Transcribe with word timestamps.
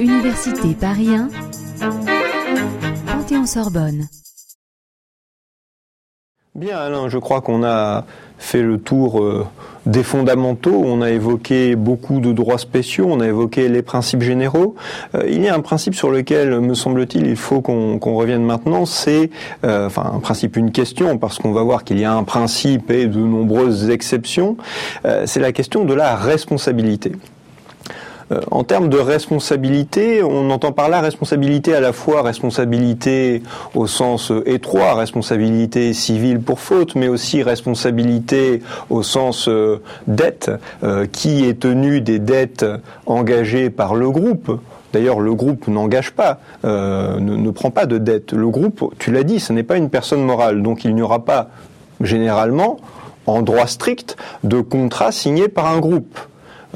Université 0.00 0.74
Paris 0.74 1.14
1, 1.14 1.28
Panthéon-Sorbonne. 3.06 4.08
Bien 6.56 6.78
Alain, 6.78 7.08
je 7.08 7.16
crois 7.16 7.42
qu'on 7.42 7.62
a 7.62 8.04
fait 8.38 8.60
le 8.60 8.80
tour 8.80 9.22
euh, 9.22 9.46
des 9.86 10.02
fondamentaux, 10.02 10.82
on 10.84 11.00
a 11.00 11.10
évoqué 11.10 11.76
beaucoup 11.76 12.18
de 12.18 12.32
droits 12.32 12.58
spéciaux, 12.58 13.06
on 13.08 13.20
a 13.20 13.28
évoqué 13.28 13.68
les 13.68 13.82
principes 13.82 14.22
généraux. 14.22 14.74
Euh, 15.14 15.22
il 15.28 15.44
y 15.44 15.48
a 15.48 15.54
un 15.54 15.60
principe 15.60 15.94
sur 15.94 16.10
lequel, 16.10 16.58
me 16.58 16.74
semble-t-il, 16.74 17.28
il 17.28 17.36
faut 17.36 17.60
qu'on 17.60 18.00
revienne 18.16 18.42
maintenant, 18.42 18.84
c'est, 18.84 19.30
euh, 19.62 19.86
enfin 19.86 20.10
un 20.12 20.18
principe, 20.18 20.56
une 20.56 20.72
question, 20.72 21.18
parce 21.18 21.38
qu'on 21.38 21.52
va 21.52 21.62
voir 21.62 21.84
qu'il 21.84 22.00
y 22.00 22.04
a 22.04 22.12
un 22.12 22.24
principe 22.24 22.90
et 22.90 23.06
de 23.06 23.20
nombreuses 23.20 23.88
exceptions, 23.88 24.56
c'est 25.26 25.38
la 25.38 25.52
question 25.52 25.84
de 25.84 25.94
la 25.94 26.16
responsabilité. 26.16 27.12
Euh, 28.32 28.40
en 28.50 28.62
termes 28.64 28.88
de 28.88 28.98
responsabilité, 28.98 30.22
on 30.22 30.50
entend 30.50 30.72
par 30.72 30.88
là 30.88 31.00
responsabilité 31.00 31.74
à 31.74 31.80
la 31.80 31.92
fois 31.92 32.22
responsabilité 32.22 33.42
au 33.74 33.86
sens 33.86 34.30
euh, 34.30 34.48
étroit, 34.48 34.94
responsabilité 34.94 35.92
civile 35.92 36.40
pour 36.40 36.60
faute, 36.60 36.94
mais 36.94 37.08
aussi 37.08 37.42
responsabilité 37.42 38.62
au 38.88 39.02
sens 39.02 39.48
euh, 39.48 39.82
dette, 40.06 40.50
qui 41.12 41.44
est 41.44 41.60
tenu 41.60 42.00
des 42.00 42.18
dettes 42.18 42.64
engagées 43.06 43.70
par 43.70 43.94
le 43.94 44.10
groupe. 44.10 44.60
D'ailleurs, 44.92 45.20
le 45.20 45.34
groupe 45.34 45.68
n'engage 45.68 46.12
pas, 46.12 46.40
ne, 46.64 47.18
ne, 47.18 47.50
prend 47.50 47.70
pas 47.70 47.86
de 47.86 47.98
dette. 47.98 48.32
Le 48.32 48.48
groupe, 48.48 48.94
tu 48.98 49.12
l'as 49.12 49.22
dit, 49.22 49.40
ce 49.40 49.52
n'est 49.52 49.62
pas 49.62 49.76
une 49.76 49.90
personne 49.90 50.22
morale, 50.22 50.62
donc 50.62 50.84
il 50.84 50.94
n'y 50.94 51.02
aura 51.02 51.24
pas 51.24 51.48
généralement, 52.00 52.78
en 53.26 53.42
droit 53.42 53.66
strict, 53.66 54.16
de 54.42 54.60
contrat 54.60 55.12
signé 55.12 55.48
par 55.48 55.66
un 55.66 55.78
groupe. 55.78 56.18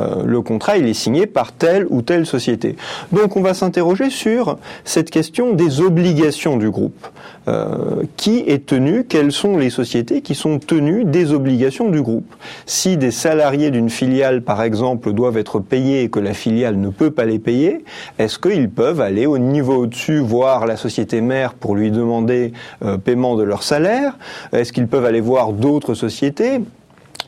Euh, 0.01 0.23
le 0.25 0.41
contrat 0.43 0.77
il 0.77 0.87
est 0.89 0.95
signé 0.95 1.27
par 1.27 1.53
telle 1.53 1.87
ou 1.91 2.03
telle 2.03 2.27
société. 2.27 2.77
Donc 3.13 3.37
on 3.37 3.43
va 3.43 3.55
s'interroger 3.55 4.11
sur 4.11 4.59
cette 4.85 5.11
question 5.11 5.53
des 5.53 5.81
obligations 5.81 6.57
du 6.57 6.71
groupe. 6.71 7.07
Euh, 7.47 8.05
qui 8.17 8.39
est 8.47 8.65
tenu? 8.65 9.05
Quelles 9.05 9.33
sont 9.33 9.59
les 9.59 9.69
sociétés 9.69 10.23
qui 10.23 10.35
sont 10.35 10.59
tenues 10.59 11.05
des 11.05 11.33
obligations 11.33 11.91
du 11.91 12.01
groupe? 12.01 12.35
Si 12.65 12.97
des 12.97 13.11
salariés 13.11 13.71
d'une 13.71 13.91
filiale, 13.91 14.41
par 14.41 14.63
exemple, 14.63 15.13
doivent 15.13 15.37
être 15.37 15.59
payés 15.59 16.05
et 16.05 16.09
que 16.09 16.21
la 16.21 16.33
filiale 16.33 16.77
ne 16.77 16.89
peut 16.89 17.11
pas 17.11 17.27
les 17.27 17.39
payer, 17.39 17.85
est-ce 18.19 18.39
qu'ils 18.39 18.71
peuvent 18.71 19.03
aller 19.03 19.27
au 19.27 19.37
niveau 19.37 19.83
au-dessus 19.83 20.21
voir 20.21 20.67
la 20.67 20.77
société 20.77 21.21
mère 21.21 21.53
pour 21.53 21.75
lui 21.75 21.91
demander 21.91 22.53
euh, 22.83 22.97
paiement 22.97 23.37
de 23.37 23.43
leur 23.43 23.63
salaire? 23.63 24.17
Est-ce 24.53 24.73
qu'ils 24.73 24.89
peuvent 24.89 25.05
aller 25.05 25.21
voir 25.21 25.53
d'autres 25.53 25.95
sociétés? 25.95 26.61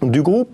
Du 0.03 0.23
groupe 0.23 0.51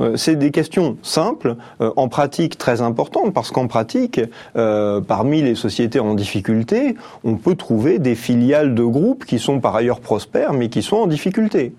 euh, 0.00 0.16
C'est 0.16 0.36
des 0.36 0.50
questions 0.50 0.96
simples, 1.02 1.56
euh, 1.80 1.92
en 1.96 2.08
pratique 2.08 2.58
très 2.58 2.80
importantes, 2.80 3.32
parce 3.32 3.50
qu'en 3.50 3.66
pratique, 3.66 4.20
euh, 4.56 5.00
parmi 5.00 5.42
les 5.42 5.54
sociétés 5.54 6.00
en 6.00 6.14
difficulté, 6.14 6.96
on 7.24 7.36
peut 7.36 7.54
trouver 7.54 7.98
des 7.98 8.14
filiales 8.14 8.74
de 8.74 8.82
groupes 8.82 9.24
qui 9.24 9.38
sont 9.38 9.60
par 9.60 9.76
ailleurs 9.76 10.00
prospères, 10.00 10.52
mais 10.52 10.68
qui 10.68 10.82
sont 10.82 10.96
en 10.96 11.06
difficulté. 11.06 11.72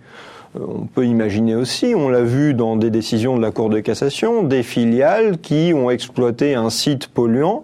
Euh, 0.56 0.60
on 0.68 0.86
peut 0.86 1.06
imaginer 1.06 1.56
aussi, 1.56 1.94
on 1.96 2.10
l'a 2.10 2.24
vu 2.24 2.54
dans 2.54 2.76
des 2.76 2.90
décisions 2.90 3.38
de 3.38 3.42
la 3.42 3.52
Cour 3.52 3.70
de 3.70 3.80
cassation, 3.80 4.44
des 4.44 4.64
filiales 4.64 5.38
qui 5.38 5.74
ont 5.74 5.90
exploité 5.90 6.56
un 6.56 6.70
site 6.70 7.08
polluant. 7.08 7.64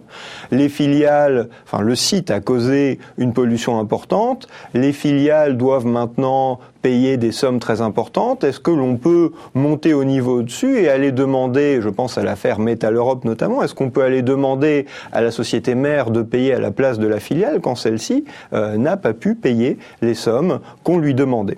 Les 0.52 0.70
filiales, 0.70 1.50
enfin 1.66 1.82
le 1.82 1.96
site 1.96 2.32
a 2.32 2.40
causé 2.40 3.00
une 3.18 3.34
pollution 3.34 3.80
importante. 3.80 4.48
Les 4.74 4.94
filiales 4.94 5.58
doivent 5.58 5.86
maintenant 5.86 6.60
payer 6.82 7.18
des 7.18 7.34
sommes 7.34 7.60
très 7.60 7.82
importantes. 7.82 8.46
Est-ce 8.46 8.62
que 8.62 8.72
l'on 8.72 8.96
peut 8.96 9.32
monter 9.54 9.94
au 9.94 10.06
niveau 10.06 10.42
dessus 10.42 10.80
et 10.80 10.90
aller 10.90 11.12
demander, 11.12 11.82
je 11.82 11.90
pense 11.90 12.18
à 12.18 12.24
l'affaire 12.24 12.60
Metal 12.60 12.96
Europe 12.96 13.26
notamment, 13.26 13.64
est-ce 13.64 13.76
qu'on 13.76 13.90
peut 13.90 14.04
aller 14.04 14.22
demander 14.22 14.86
à 15.12 15.22
la 15.22 15.32
société 15.32 15.76
mère 15.76 16.12
de 16.12 16.22
payer 16.22 16.54
à 16.54 16.60
la 16.60 16.72
place 16.72 17.00
de 17.00 17.08
la 17.08 17.20
filiale 17.20 17.60
quand 17.62 17.76
celle-ci 17.76 18.24
euh, 18.54 18.78
n'a 18.78 18.96
pas 18.96 19.14
pu 19.14 19.36
payer 19.36 19.78
les 20.02 20.14
sommes 20.14 20.60
qu'on 20.84 21.00
lui 21.00 21.14
demandait? 21.14 21.58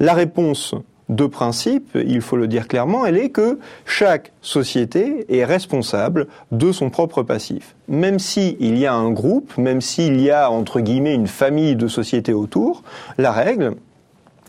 La 0.00 0.14
réponse 0.14 0.74
de 1.08 1.26
principe, 1.26 1.96
il 2.06 2.20
faut 2.20 2.36
le 2.36 2.48
dire 2.48 2.68
clairement, 2.68 3.06
elle 3.06 3.16
est 3.16 3.30
que 3.30 3.58
chaque 3.86 4.32
société 4.42 5.24
est 5.34 5.44
responsable 5.44 6.26
de 6.52 6.70
son 6.70 6.90
propre 6.90 7.22
passif. 7.22 7.76
Même 7.88 8.18
s'il 8.18 8.78
y 8.78 8.86
a 8.86 8.92
un 8.92 9.10
groupe, 9.10 9.56
même 9.56 9.80
s'il 9.80 10.20
y 10.20 10.30
a 10.30 10.50
entre 10.50 10.80
guillemets 10.80 11.14
une 11.14 11.26
famille 11.26 11.76
de 11.76 11.88
sociétés 11.88 12.34
autour, 12.34 12.82
la 13.16 13.32
règle, 13.32 13.76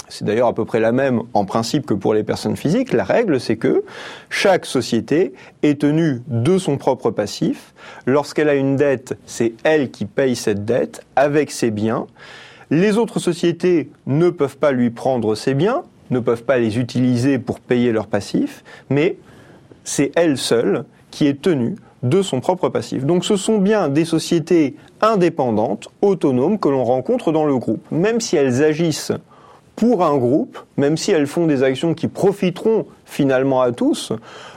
c'est 0.09 0.25
d'ailleurs 0.25 0.47
à 0.47 0.53
peu 0.53 0.65
près 0.65 0.79
la 0.79 0.91
même 0.91 1.21
en 1.33 1.45
principe 1.45 1.85
que 1.85 1.93
pour 1.93 2.13
les 2.13 2.23
personnes 2.23 2.57
physiques, 2.57 2.91
la 2.91 3.03
règle 3.03 3.39
c'est 3.39 3.57
que 3.57 3.83
chaque 4.29 4.65
société 4.65 5.33
est 5.63 5.81
tenue 5.81 6.23
de 6.27 6.57
son 6.57 6.77
propre 6.77 7.11
passif. 7.11 7.73
Lorsqu'elle 8.05 8.49
a 8.49 8.55
une 8.55 8.75
dette, 8.75 9.17
c'est 9.25 9.53
elle 9.63 9.91
qui 9.91 10.05
paye 10.05 10.35
cette 10.35 10.65
dette 10.65 11.05
avec 11.15 11.51
ses 11.51 11.71
biens. 11.71 12.07
Les 12.71 12.97
autres 12.97 13.19
sociétés 13.19 13.89
ne 14.05 14.29
peuvent 14.29 14.57
pas 14.57 14.71
lui 14.71 14.91
prendre 14.91 15.33
ses 15.35 15.53
biens, 15.53 15.83
ne 16.11 16.19
peuvent 16.19 16.43
pas 16.43 16.59
les 16.59 16.77
utiliser 16.77 17.39
pour 17.39 17.59
payer 17.59 17.91
leur 17.91 18.07
passif, 18.07 18.63
mais 18.89 19.17
c'est 19.83 20.11
elle 20.15 20.37
seule 20.37 20.85
qui 21.09 21.27
est 21.27 21.41
tenue 21.41 21.75
de 22.03 22.21
son 22.21 22.39
propre 22.39 22.69
passif. 22.69 23.05
Donc 23.05 23.25
ce 23.25 23.35
sont 23.35 23.57
bien 23.57 23.89
des 23.89 24.05
sociétés 24.05 24.75
indépendantes, 25.01 25.89
autonomes, 26.01 26.59
que 26.59 26.69
l'on 26.69 26.83
rencontre 26.83 27.31
dans 27.31 27.45
le 27.45 27.57
groupe. 27.57 27.83
Même 27.91 28.21
si 28.21 28.35
elles 28.35 28.63
agissent 28.63 29.13
pour 29.75 30.03
un 30.03 30.17
groupe, 30.17 30.59
même 30.77 30.97
si 30.97 31.11
elles 31.11 31.27
font 31.27 31.47
des 31.47 31.63
actions 31.63 31.93
qui 31.93 32.07
profiteront 32.07 32.85
finalement 33.05 33.61
à 33.61 33.71
tous, 33.71 34.13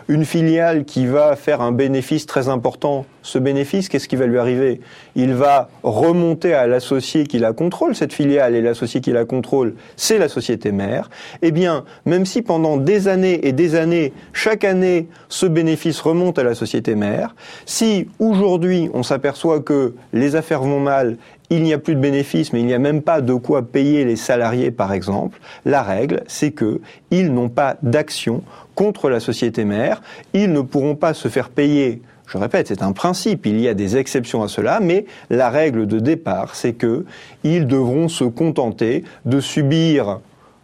une 0.08 0.24
filiale 0.24 0.84
qui 0.84 1.06
va 1.06 1.36
faire 1.36 1.60
un 1.60 1.72
bénéfice 1.72 2.26
très 2.26 2.48
important, 2.48 3.06
ce 3.22 3.38
bénéfice, 3.38 3.88
qu'est-ce 3.88 4.08
qui 4.08 4.16
va 4.16 4.26
lui 4.26 4.38
arriver? 4.38 4.80
Il 5.14 5.34
va 5.34 5.68
remonter 5.82 6.54
à 6.54 6.66
l'associé 6.66 7.24
qui 7.24 7.38
la 7.38 7.52
contrôle, 7.52 7.94
cette 7.94 8.12
filiale, 8.12 8.54
et 8.54 8.60
l'associé 8.60 9.00
qui 9.00 9.12
la 9.12 9.24
contrôle, 9.24 9.74
c'est 9.96 10.18
la 10.18 10.28
société 10.28 10.72
mère. 10.72 11.08
Eh 11.40 11.52
bien, 11.52 11.84
même 12.04 12.26
si 12.26 12.42
pendant 12.42 12.76
des 12.76 13.08
années 13.08 13.46
et 13.46 13.52
des 13.52 13.74
années, 13.74 14.12
chaque 14.32 14.64
année, 14.64 15.08
ce 15.28 15.46
bénéfice 15.46 16.00
remonte 16.00 16.38
à 16.38 16.42
la 16.42 16.54
société 16.54 16.94
mère, 16.94 17.34
si 17.64 18.08
aujourd'hui 18.18 18.90
on 18.92 19.02
s'aperçoit 19.02 19.60
que 19.60 19.94
les 20.12 20.36
affaires 20.36 20.62
vont 20.62 20.80
mal 20.80 21.16
il 21.52 21.62
n'y 21.62 21.74
a 21.74 21.78
plus 21.78 21.94
de 21.94 22.00
bénéfices, 22.00 22.54
mais 22.54 22.60
il 22.60 22.66
n'y 22.66 22.72
a 22.72 22.78
même 22.78 23.02
pas 23.02 23.20
de 23.20 23.34
quoi 23.34 23.60
payer 23.60 24.06
les 24.06 24.16
salariés, 24.16 24.70
par 24.70 24.94
exemple, 24.94 25.38
la 25.66 25.82
règle, 25.82 26.22
c'est 26.26 26.50
que 26.50 26.80
ils 27.10 27.30
n'ont 27.30 27.50
pas 27.50 27.76
d'action 27.82 28.42
contre 28.74 29.10
la 29.10 29.20
société 29.20 29.64
mère. 29.64 30.02
Ils 30.34 30.52
ne 30.52 30.60
pourront 30.60 30.96
pas 30.96 31.14
se 31.14 31.28
faire 31.28 31.48
payer 31.48 32.02
je 32.32 32.38
répète, 32.38 32.68
c'est 32.68 32.82
un 32.82 32.92
principe, 32.92 33.44
il 33.44 33.60
y 33.60 33.68
a 33.68 33.74
des 33.74 33.98
exceptions 33.98 34.42
à 34.42 34.48
cela, 34.48 34.80
mais 34.80 35.04
la 35.28 35.50
règle 35.50 35.86
de 35.86 35.98
départ, 35.98 36.54
c'est 36.54 36.72
que 36.72 37.04
ils 37.44 37.66
devront 37.66 38.08
se 38.08 38.24
contenter 38.24 39.04
de 39.26 39.38
subir 39.38 40.20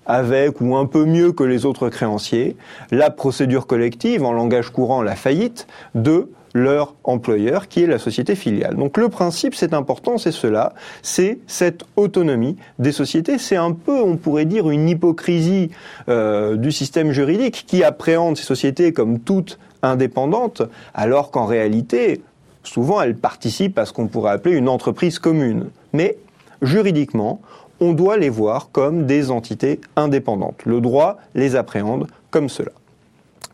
avec 0.07 0.63
ou 0.63 0.77
un 0.77 0.87
peu 0.87 1.05
mieux 1.05 1.33
que 1.33 1.45
les 1.45 1.67
autres 1.67 1.91
créanciers 1.91 2.57
la 2.91 3.11
procédure 3.11 3.67
collective, 3.67 4.25
en 4.25 4.33
langage 4.33 4.71
courant 4.71 5.03
la 5.03 5.15
faillite, 5.15 5.67
de 5.95 6.31
leur 6.55 6.95
employeur, 7.05 7.69
qui 7.69 7.83
est 7.83 7.87
la 7.87 7.99
société 7.99 8.35
filiale. 8.35 8.77
Donc 8.77 8.97
le 8.97 9.09
principe, 9.09 9.55
c'est 9.55 9.75
important, 9.75 10.19
c'est 10.19 10.33
cela, 10.33 10.75
c'est 11.03 11.39
cette 11.47 11.85
autonomie 11.97 12.57
des 12.79 12.93
sociétés. 12.93 13.39
C'est 13.39 13.57
un 13.57 13.73
peu, 13.73 14.01
on 14.01 14.17
pourrait 14.17 14.45
dire, 14.45 14.71
une 14.71 14.89
hypocrisie 14.89 15.71
euh, 16.09 16.57
du 16.57 16.73
système 16.73 17.13
juridique 17.13 17.65
qui 17.67 17.85
appréhende 17.85 18.37
ces 18.37 18.45
sociétés 18.45 18.93
comme 18.93 19.21
toutes 19.21 19.59
indépendantes, 19.83 20.63
alors 20.95 21.31
qu'en 21.31 21.47
réalité, 21.47 22.23
souvent, 22.63 23.01
elles 23.01 23.17
participent 23.17 23.79
à 23.79 23.87
ce 23.87 23.93
qu'on 23.93 24.07
pourrait 24.07 24.33
appeler 24.33 24.57
une 24.57 24.69
entreprise 24.69 25.19
commune. 25.19 25.71
Mais 25.93 26.17
juridiquement, 26.63 27.41
on 27.81 27.93
doit 27.93 28.17
les 28.17 28.29
voir 28.29 28.71
comme 28.73 29.07
des 29.07 29.31
entités 29.31 29.81
indépendantes. 29.97 30.65
Le 30.65 30.81
droit 30.81 31.19
les 31.35 31.57
appréhende 31.57 32.09
comme 32.31 32.49
cela. 32.49 32.73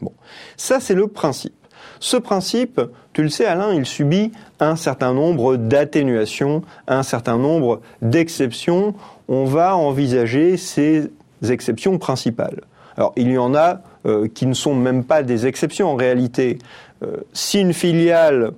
Bon, 0.01 0.13
ça 0.57 0.81
c'est 0.81 0.95
le 0.95 1.07
principe. 1.07 1.55
Ce 2.01 2.17
principe, 2.17 2.81
tu 3.13 3.23
le 3.23 3.29
sais 3.29 3.47
Alain, 3.47 3.73
il 3.73 3.87
subit 3.87 4.33
un 4.61 4.77
certain 4.77 5.13
nombre 5.13 5.57
d'atténuations, 5.57 6.63
un 6.89 7.03
certain 7.03 7.39
nombre 7.39 7.81
d'exceptions. 8.03 8.95
On 9.29 9.45
va 9.45 9.77
envisager 9.77 10.57
ces 10.57 11.11
exceptions 11.49 11.99
principales. 11.99 12.63
Alors 12.97 13.13
il 13.17 13.31
y 13.31 13.39
en 13.39 13.55
a 13.55 13.81
euh, 14.07 14.29
qui 14.29 14.47
ne 14.47 14.55
sont 14.55 14.75
même 14.75 15.05
pas 15.05 15.23
des 15.23 15.47
exceptions 15.47 15.91
en 15.91 15.97
réalité. 15.97 16.59
Euh, 17.03 17.19
si 17.33 17.61
une 17.61 17.73
filiale 17.73 18.53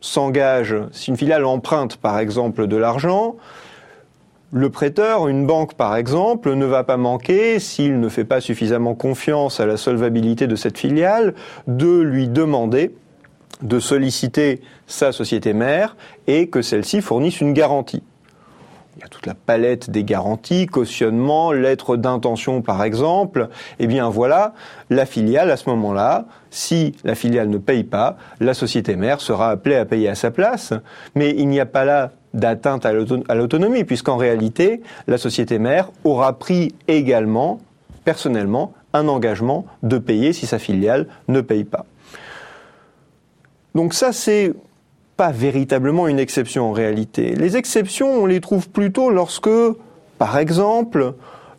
s'engage, 0.00 0.74
si 0.92 1.10
une 1.10 1.16
filiale 1.16 1.44
emprunte 1.44 1.96
par 1.96 2.18
exemple 2.18 2.66
de 2.66 2.76
l'argent, 2.76 3.36
le 4.52 4.70
prêteur, 4.70 5.28
une 5.28 5.46
banque 5.46 5.74
par 5.74 5.96
exemple, 5.96 6.54
ne 6.54 6.64
va 6.64 6.84
pas 6.84 6.96
manquer, 6.96 7.58
s'il 7.58 8.00
ne 8.00 8.08
fait 8.08 8.24
pas 8.24 8.40
suffisamment 8.40 8.94
confiance 8.94 9.60
à 9.60 9.66
la 9.66 9.76
solvabilité 9.76 10.46
de 10.46 10.56
cette 10.56 10.78
filiale, 10.78 11.34
de 11.66 12.00
lui 12.00 12.28
demander 12.28 12.94
de 13.62 13.80
solliciter 13.80 14.60
sa 14.86 15.12
société 15.12 15.52
mère 15.52 15.96
et 16.26 16.48
que 16.48 16.62
celle-ci 16.62 17.00
fournisse 17.00 17.40
une 17.40 17.52
garantie. 17.52 18.02
Il 18.98 19.02
y 19.02 19.04
a 19.04 19.08
toute 19.08 19.26
la 19.26 19.34
palette 19.34 19.90
des 19.90 20.02
garanties, 20.02 20.66
cautionnement, 20.66 21.52
lettre 21.52 21.96
d'intention 21.96 22.62
par 22.62 22.82
exemple, 22.82 23.48
eh 23.78 23.86
bien 23.86 24.08
voilà, 24.08 24.54
la 24.90 25.06
filiale 25.06 25.52
à 25.52 25.56
ce 25.56 25.68
moment-là, 25.70 26.26
si 26.50 26.96
la 27.04 27.14
filiale 27.14 27.48
ne 27.48 27.58
paye 27.58 27.84
pas, 27.84 28.16
la 28.40 28.54
société 28.54 28.96
mère 28.96 29.20
sera 29.20 29.50
appelée 29.50 29.76
à 29.76 29.84
payer 29.84 30.08
à 30.08 30.16
sa 30.16 30.32
place, 30.32 30.74
mais 31.14 31.30
il 31.30 31.48
n'y 31.48 31.60
a 31.60 31.66
pas 31.66 31.84
là 31.84 32.10
d'atteinte 32.34 32.84
à 32.86 32.92
l'autonomie, 32.92 33.84
puisqu'en 33.84 34.16
réalité, 34.16 34.82
la 35.06 35.16
société 35.16 35.60
mère 35.60 35.90
aura 36.02 36.36
pris 36.36 36.74
également, 36.88 37.60
personnellement, 38.04 38.74
un 38.92 39.06
engagement 39.06 39.64
de 39.84 39.98
payer 39.98 40.32
si 40.32 40.46
sa 40.46 40.58
filiale 40.58 41.06
ne 41.28 41.40
paye 41.40 41.64
pas. 41.64 41.86
Donc 43.76 43.94
ça, 43.94 44.12
c'est 44.12 44.54
pas 45.18 45.32
véritablement 45.32 46.06
une 46.06 46.20
exception 46.20 46.70
en 46.70 46.72
réalité. 46.72 47.34
Les 47.34 47.56
exceptions, 47.56 48.22
on 48.22 48.24
les 48.24 48.40
trouve 48.40 48.68
plutôt 48.68 49.10
lorsque, 49.10 49.50
par 50.16 50.38
exemple, 50.38 51.14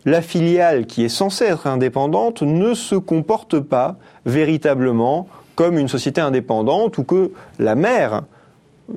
la 0.06 0.22
filiale 0.22 0.86
qui 0.86 1.04
est 1.04 1.10
censée 1.10 1.44
être 1.44 1.68
indépendante 1.68 2.42
ne 2.42 2.74
se 2.74 2.96
comporte 2.96 3.60
pas 3.60 3.98
véritablement 4.26 5.28
comme 5.56 5.78
une 5.78 5.90
société 5.90 6.22
indépendante 6.22 6.98
ou 7.00 7.04
que 7.04 7.34
la 7.60 7.76
mère 7.76 8.22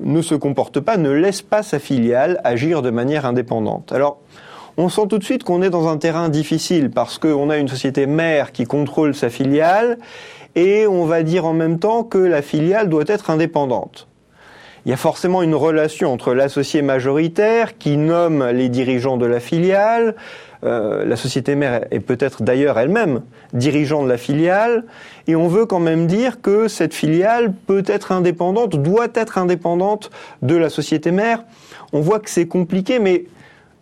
ne 0.01 0.21
se 0.21 0.33
comporte 0.33 0.79
pas, 0.79 0.95
ne 0.95 1.11
laisse 1.11 1.41
pas 1.41 1.61
sa 1.61 1.77
filiale 1.77 2.39
agir 2.45 2.81
de 2.81 2.89
manière 2.89 3.25
indépendante. 3.25 3.91
Alors, 3.91 4.21
on 4.77 4.87
sent 4.87 5.07
tout 5.09 5.17
de 5.17 5.25
suite 5.25 5.43
qu'on 5.43 5.61
est 5.61 5.69
dans 5.69 5.89
un 5.89 5.97
terrain 5.97 6.29
difficile 6.29 6.89
parce 6.89 7.17
qu'on 7.17 7.49
a 7.49 7.57
une 7.57 7.67
société 7.67 8.05
mère 8.05 8.53
qui 8.53 8.63
contrôle 8.63 9.13
sa 9.13 9.29
filiale 9.29 9.97
et 10.55 10.87
on 10.87 11.03
va 11.03 11.21
dire 11.23 11.43
en 11.43 11.53
même 11.53 11.79
temps 11.79 12.05
que 12.05 12.17
la 12.17 12.41
filiale 12.41 12.87
doit 12.87 13.03
être 13.07 13.29
indépendante 13.29 14.07
il 14.85 14.89
y 14.89 14.93
a 14.93 14.97
forcément 14.97 15.41
une 15.41 15.55
relation 15.55 16.11
entre 16.11 16.33
l'associé 16.33 16.81
majoritaire 16.81 17.77
qui 17.77 17.97
nomme 17.97 18.45
les 18.49 18.69
dirigeants 18.69 19.17
de 19.17 19.25
la 19.25 19.39
filiale, 19.39 20.15
euh, 20.63 21.05
la 21.05 21.15
société 21.15 21.55
mère 21.55 21.85
est 21.91 21.99
peut-être 21.99 22.43
d'ailleurs 22.43 22.79
elle-même 22.79 23.21
dirigeant 23.53 24.03
de 24.03 24.09
la 24.09 24.17
filiale, 24.17 24.85
et 25.27 25.35
on 25.35 25.47
veut 25.47 25.65
quand 25.65 25.79
même 25.79 26.07
dire 26.07 26.41
que 26.41 26.67
cette 26.67 26.93
filiale 26.93 27.53
peut 27.67 27.83
être 27.85 28.11
indépendante, 28.11 28.75
doit 28.75 29.09
être 29.13 29.37
indépendante 29.37 30.09
de 30.41 30.55
la 30.55 30.69
société 30.69 31.11
mère. 31.11 31.43
On 31.91 32.01
voit 32.01 32.19
que 32.19 32.29
c'est 32.29 32.47
compliqué, 32.47 32.99
mais 32.99 33.25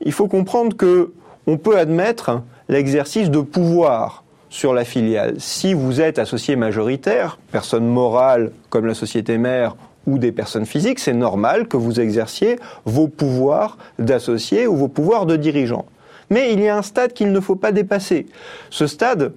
il 0.02 0.12
faut 0.12 0.28
comprendre 0.28 0.76
que 0.76 1.12
on 1.48 1.58
peut 1.58 1.78
admettre 1.78 2.42
l'exercice 2.70 3.30
de 3.30 3.42
pouvoir 3.42 4.24
sur 4.50 4.74
la 4.74 4.84
filiale. 4.84 5.36
Si 5.40 5.74
vous 5.74 6.02
êtes 6.02 6.20
associé 6.20 6.56
majoritaire, 6.56 7.40
personne 7.52 7.88
morale 7.88 8.52
comme 8.70 8.86
la 8.86 8.94
société 8.94 9.38
mère 9.38 9.76
ou 10.08 10.18
des 10.18 10.32
personnes 10.32 10.66
physiques, 10.66 11.00
c'est 11.00 11.14
normal 11.14 11.68
que 11.68 11.78
vous 11.78 12.00
exerciez 12.00 12.58
vos 12.86 13.08
pouvoirs 13.08 13.78
d'associé 14.00 14.68
ou 14.68 14.76
vos 14.76 14.88
pouvoirs 14.88 15.26
de 15.26 15.36
dirigeant. 15.36 15.86
Mais 16.30 16.54
il 16.54 16.62
y 16.62 16.68
a 16.68 16.78
un 16.78 16.82
stade 16.82 17.14
qu'il 17.14 17.32
ne 17.32 17.40
faut 17.40 17.56
pas 17.56 17.72
dépasser. 17.72 18.26
Ce 18.70 18.88
stade, 18.88 19.34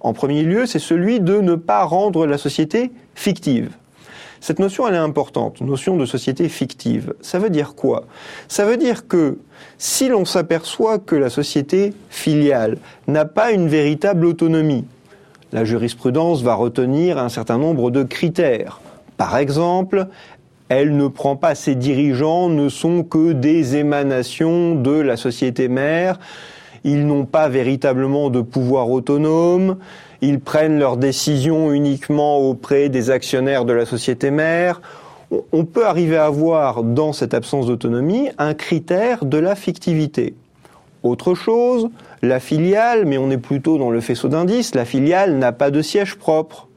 en 0.00 0.12
premier 0.12 0.42
lieu, 0.42 0.66
c'est 0.66 0.78
celui 0.78 1.20
de 1.20 1.40
ne 1.40 1.54
pas 1.54 1.84
rendre 1.84 2.26
la 2.26 2.38
société 2.38 2.90
fictive. 3.14 3.70
Cette 4.40 4.60
notion, 4.60 4.86
elle 4.86 4.94
est 4.94 4.98
importante, 4.98 5.60
notion 5.60 5.96
de 5.96 6.06
société 6.06 6.48
fictive. 6.48 7.14
Ça 7.20 7.38
veut 7.38 7.50
dire 7.50 7.74
quoi? 7.74 8.04
Ça 8.46 8.64
veut 8.64 8.76
dire 8.76 9.08
que 9.08 9.38
si 9.78 10.08
l'on 10.08 10.24
s'aperçoit 10.24 10.98
que 10.98 11.16
la 11.16 11.28
société 11.28 11.92
filiale 12.08 12.78
n'a 13.08 13.24
pas 13.24 13.50
une 13.50 13.68
véritable 13.68 14.26
autonomie, 14.26 14.84
la 15.52 15.64
jurisprudence 15.64 16.42
va 16.42 16.54
retenir 16.54 17.18
un 17.18 17.28
certain 17.28 17.58
nombre 17.58 17.90
de 17.90 18.02
critères. 18.04 18.80
Par 19.18 19.36
exemple, 19.36 20.06
elle 20.68 20.96
ne 20.96 21.08
prend 21.08 21.36
pas, 21.36 21.54
ses 21.54 21.74
dirigeants 21.74 22.48
ne 22.48 22.68
sont 22.68 23.02
que 23.02 23.32
des 23.32 23.76
émanations 23.76 24.74
de 24.74 24.92
la 24.92 25.16
société 25.16 25.68
mère, 25.68 26.18
ils 26.84 27.04
n'ont 27.04 27.24
pas 27.24 27.48
véritablement 27.48 28.30
de 28.30 28.40
pouvoir 28.40 28.88
autonome, 28.88 29.76
ils 30.20 30.38
prennent 30.38 30.78
leurs 30.78 30.96
décisions 30.96 31.72
uniquement 31.72 32.38
auprès 32.38 32.88
des 32.88 33.10
actionnaires 33.10 33.64
de 33.64 33.72
la 33.72 33.86
société 33.86 34.30
mère. 34.30 34.80
On 35.52 35.64
peut 35.64 35.84
arriver 35.84 36.16
à 36.16 36.26
avoir 36.26 36.84
dans 36.84 37.12
cette 37.12 37.34
absence 37.34 37.66
d'autonomie 37.66 38.28
un 38.38 38.54
critère 38.54 39.24
de 39.24 39.38
la 39.38 39.56
fictivité. 39.56 40.34
Autre 41.02 41.34
chose, 41.34 41.88
la 42.22 42.38
filiale, 42.38 43.04
mais 43.04 43.18
on 43.18 43.30
est 43.30 43.38
plutôt 43.38 43.78
dans 43.78 43.90
le 43.90 44.00
faisceau 44.00 44.28
d'indices, 44.28 44.74
la 44.76 44.84
filiale 44.84 45.38
n'a 45.38 45.52
pas 45.52 45.70
de 45.70 45.82
siège 45.82 46.14
propre. 46.14 46.67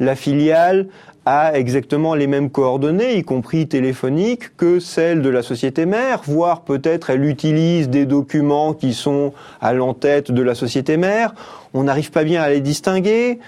La 0.00 0.14
filiale 0.14 0.86
a 1.26 1.58
exactement 1.58 2.14
les 2.14 2.26
mêmes 2.26 2.50
coordonnées, 2.50 3.16
y 3.16 3.22
compris 3.22 3.68
téléphoniques, 3.68 4.56
que 4.56 4.80
celles 4.80 5.20
de 5.20 5.28
la 5.28 5.42
société 5.42 5.84
mère, 5.84 6.22
voire 6.24 6.62
peut-être 6.62 7.10
elle 7.10 7.24
utilise 7.24 7.90
des 7.90 8.06
documents 8.06 8.72
qui 8.72 8.94
sont 8.94 9.34
à 9.60 9.72
l'entête 9.72 10.30
de 10.30 10.42
la 10.42 10.54
société 10.54 10.96
mère. 10.96 11.34
On 11.74 11.84
n'arrive 11.84 12.10
pas 12.10 12.24
bien 12.24 12.42
à 12.42 12.48
les 12.48 12.60
distinguer. 12.60 13.40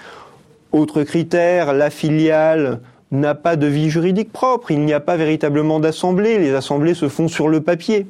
Autre 0.71 1.03
critère, 1.03 1.73
la 1.73 1.89
filiale 1.89 2.81
n'a 3.11 3.35
pas 3.35 3.55
de 3.55 3.67
vie 3.67 3.89
juridique 3.89 4.31
propre, 4.31 4.71
il 4.71 4.81
n'y 4.81 4.93
a 4.93 4.99
pas 4.99 5.17
véritablement 5.17 5.79
d'assemblée, 5.79 6.37
les 6.37 6.53
assemblées 6.53 6.93
se 6.93 7.09
font 7.09 7.27
sur 7.27 7.49
le 7.49 7.61
papier 7.61 8.07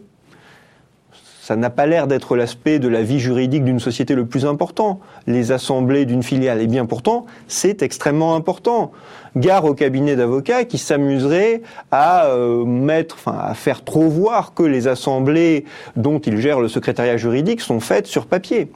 ça 1.42 1.56
n'a 1.56 1.72
pas 1.72 1.88
l'air 1.88 2.06
d'être 2.06 2.36
l'aspect 2.36 2.78
de 2.78 2.88
la 2.88 3.02
vie 3.02 3.20
juridique 3.20 3.64
d'une 3.64 3.80
société 3.80 4.14
le 4.14 4.28
plus 4.28 4.46
important, 4.46 5.00
les 5.26 5.52
assemblées 5.52 6.06
d'une 6.06 6.22
filiale. 6.22 6.62
Et 6.62 6.68
bien 6.68 6.86
pourtant, 6.86 7.26
c'est 7.48 7.82
extrêmement 7.82 8.36
important. 8.36 8.92
Gare 9.36 9.66
au 9.66 9.74
cabinet 9.74 10.16
d'avocats 10.16 10.66
qui 10.66 10.78
s'amuserait 10.78 11.64
à 11.90 12.28
euh, 12.28 12.64
mettre, 12.64 13.16
enfin, 13.16 13.40
à 13.42 13.56
faire 13.56 13.84
trop 13.84 14.08
voir 14.08 14.54
que 14.54 14.62
les 14.62 14.88
assemblées 14.88 15.66
dont 15.96 16.20
il 16.20 16.38
gère 16.38 16.60
le 16.60 16.68
secrétariat 16.68 17.18
juridique 17.18 17.62
sont 17.62 17.80
faites 17.80 18.06
sur 18.08 18.28
papier 18.28 18.72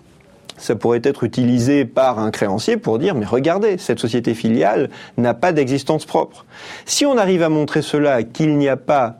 ça 0.58 0.74
pourrait 0.74 1.02
être 1.04 1.26
utilisé 1.26 1.84
par 1.84 2.18
un 2.18 2.32
créancier 2.32 2.78
pour 2.78 2.98
dire 2.98 3.14
mais 3.14 3.26
regardez, 3.26 3.78
cette 3.78 4.00
société 4.00 4.34
filiale 4.34 4.90
n'a 5.18 5.34
pas 5.34 5.52
d'existence 5.52 6.06
propre. 6.06 6.46
Si 6.86 7.06
on 7.06 7.18
arrive 7.18 7.44
à 7.44 7.50
montrer 7.50 7.82
cela, 7.82 8.24
qu'il 8.24 8.58
n'y 8.58 8.70
a 8.70 8.78
pas 8.78 9.18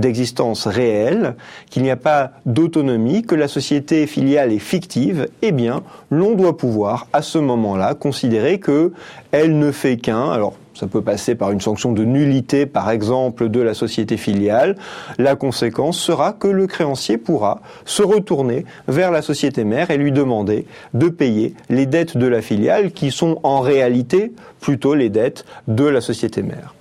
d'existence 0.00 0.66
réelle, 0.66 1.36
qu'il 1.70 1.82
n'y 1.82 1.90
a 1.90 1.96
pas 1.96 2.32
d'autonomie, 2.46 3.22
que 3.22 3.34
la 3.34 3.48
société 3.48 4.06
filiale 4.06 4.52
est 4.52 4.58
fictive, 4.58 5.28
eh 5.42 5.52
bien, 5.52 5.82
l'on 6.10 6.34
doit 6.34 6.56
pouvoir, 6.56 7.06
à 7.12 7.22
ce 7.22 7.38
moment-là, 7.38 7.94
considérer 7.94 8.58
que 8.58 8.92
elle 9.30 9.58
ne 9.58 9.70
fait 9.70 9.96
qu'un, 9.96 10.30
alors, 10.30 10.54
ça 10.74 10.86
peut 10.86 11.02
passer 11.02 11.34
par 11.34 11.50
une 11.50 11.60
sanction 11.60 11.92
de 11.92 12.04
nullité, 12.04 12.64
par 12.64 12.90
exemple, 12.90 13.50
de 13.50 13.60
la 13.60 13.74
société 13.74 14.16
filiale. 14.16 14.76
La 15.18 15.36
conséquence 15.36 15.98
sera 15.98 16.32
que 16.32 16.48
le 16.48 16.66
créancier 16.66 17.18
pourra 17.18 17.60
se 17.84 18.02
retourner 18.02 18.64
vers 18.88 19.10
la 19.10 19.20
société 19.20 19.64
mère 19.64 19.90
et 19.90 19.98
lui 19.98 20.10
demander 20.10 20.64
de 20.94 21.08
payer 21.10 21.54
les 21.68 21.84
dettes 21.84 22.16
de 22.16 22.26
la 22.26 22.40
filiale 22.40 22.92
qui 22.92 23.10
sont 23.10 23.40
en 23.42 23.60
réalité 23.60 24.32
plutôt 24.60 24.94
les 24.94 25.10
dettes 25.10 25.44
de 25.68 25.84
la 25.84 26.00
société 26.00 26.42
mère. 26.42 26.74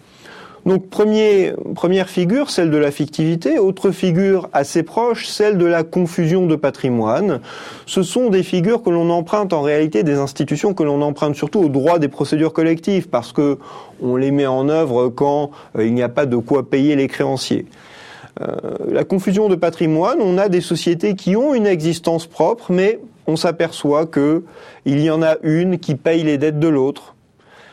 Donc 0.66 0.90
première 0.90 2.10
figure, 2.10 2.50
celle 2.50 2.70
de 2.70 2.78
la 2.78 2.92
fictivité. 2.92 3.60
Autre 3.60 3.92
figure 3.92 4.50
assez 4.54 4.84
proche, 4.84 5.28
celle 5.28 5.58
de 5.58 5.66
la 5.66 5.84
confusion 5.84 6.46
de 6.46 6.56
patrimoine. 6.56 7.40
Ce 7.86 8.04
sont 8.04 8.30
des 8.30 8.44
figures 8.44 8.84
que 8.84 8.90
l'on 8.90 9.10
emprunte 9.10 9.54
en 9.54 9.62
réalité 9.62 10.04
des 10.04 10.16
institutions 10.16 10.74
que 10.74 10.84
l'on 10.84 11.02
emprunte 11.02 11.36
surtout 11.36 11.60
au 11.60 11.70
droit 11.70 12.00
des 12.00 12.08
procédures 12.08 12.54
collectives 12.54 13.10
parce 13.10 13.32
que 13.32 13.58
on 14.02 14.16
les 14.16 14.32
met 14.32 14.48
en 14.48 14.70
œuvre 14.70 15.10
quand 15.10 15.52
euh, 15.78 15.86
il 15.86 15.94
n'y 15.94 16.04
a 16.04 16.10
pas 16.10 16.26
de 16.26 16.38
quoi 16.38 16.70
payer 16.70 16.96
les 16.96 17.08
créanciers. 17.08 17.66
Euh, 18.42 18.56
la 18.90 19.04
confusion 19.04 19.50
de 19.50 19.56
patrimoine, 19.56 20.20
on 20.22 20.38
a 20.38 20.50
des 20.50 20.62
sociétés 20.62 21.16
qui 21.16 21.36
ont 21.36 21.54
une 21.54 21.68
existence 21.68 22.26
propre, 22.28 22.72
mais 22.72 23.00
on 23.28 23.36
s'aperçoit 23.36 24.06
que 24.06 24.44
il 24.86 25.02
y 25.02 25.10
en 25.10 25.22
a 25.22 25.36
une 25.44 25.80
qui 25.80 25.96
paye 25.96 26.24
les 26.24 26.38
dettes 26.38 26.60
de 26.60 26.68
l'autre 26.68 27.16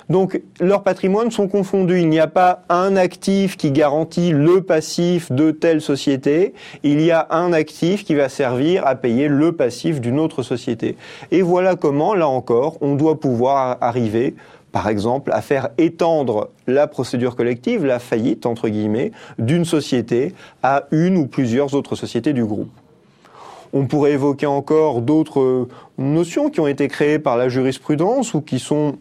donc 0.09 0.41
leurs 0.61 0.83
patrimoines 0.83 1.31
sont 1.31 1.49
confondus. 1.49 2.01
Il 2.01 2.09
n'y 2.09 2.21
a 2.21 2.27
pas 2.27 2.63
un 2.69 2.97
actif 2.97 3.57
qui 3.57 3.73
garantit 3.73 4.31
le 4.33 4.63
passif 4.63 5.33
de 5.33 5.51
telle 5.51 5.81
société. 5.81 6.55
Il 6.83 7.01
y 7.01 7.11
a 7.11 7.27
un 7.31 7.53
actif 7.53 8.05
qui 8.05 8.15
va 8.15 8.29
servir 8.29 8.87
à 8.87 8.95
payer 8.95 9.29
le 9.29 9.53
passif 9.53 10.01
d'une 10.01 10.21
autre 10.21 10.43
société. 10.43 10.97
Et 11.31 11.43
voilà 11.43 11.75
comment, 11.75 12.15
là 12.15 12.29
encore, 12.29 12.79
on 12.81 12.95
doit 12.95 13.19
pouvoir 13.19 13.79
arriver 13.81 14.35
par 14.77 14.91
exemple, 14.91 15.33
à 15.33 15.41
faire 15.41 15.71
étendre 15.79 16.51
la 16.67 16.87
procédure 16.87 17.35
collective, 17.35 17.87
la 17.87 17.99
faillite, 17.99 18.45
entre 18.45 18.69
guillemets, 18.69 19.11
d'une 19.39 19.65
société 19.65 20.35
à 20.63 20.85
une 20.91 21.17
ou 21.17 21.27
plusieurs 21.27 21.73
autres 21.73 21.97
sociétés 21.97 22.35
du 22.35 22.45
groupe. 22.45 22.69
On 23.73 23.87
pourrait 23.87 24.13
évoquer 24.13 24.45
encore 24.45 25.01
d'autres 25.01 25.69
notions 25.97 26.51
qui 26.51 26.61
ont 26.61 26.67
été 26.67 26.89
créées 26.89 27.19
par 27.19 27.39
la 27.39 27.49
jurisprudence 27.49 28.35
ou 28.35 28.43
qui 28.43 28.59
sont 28.59 28.97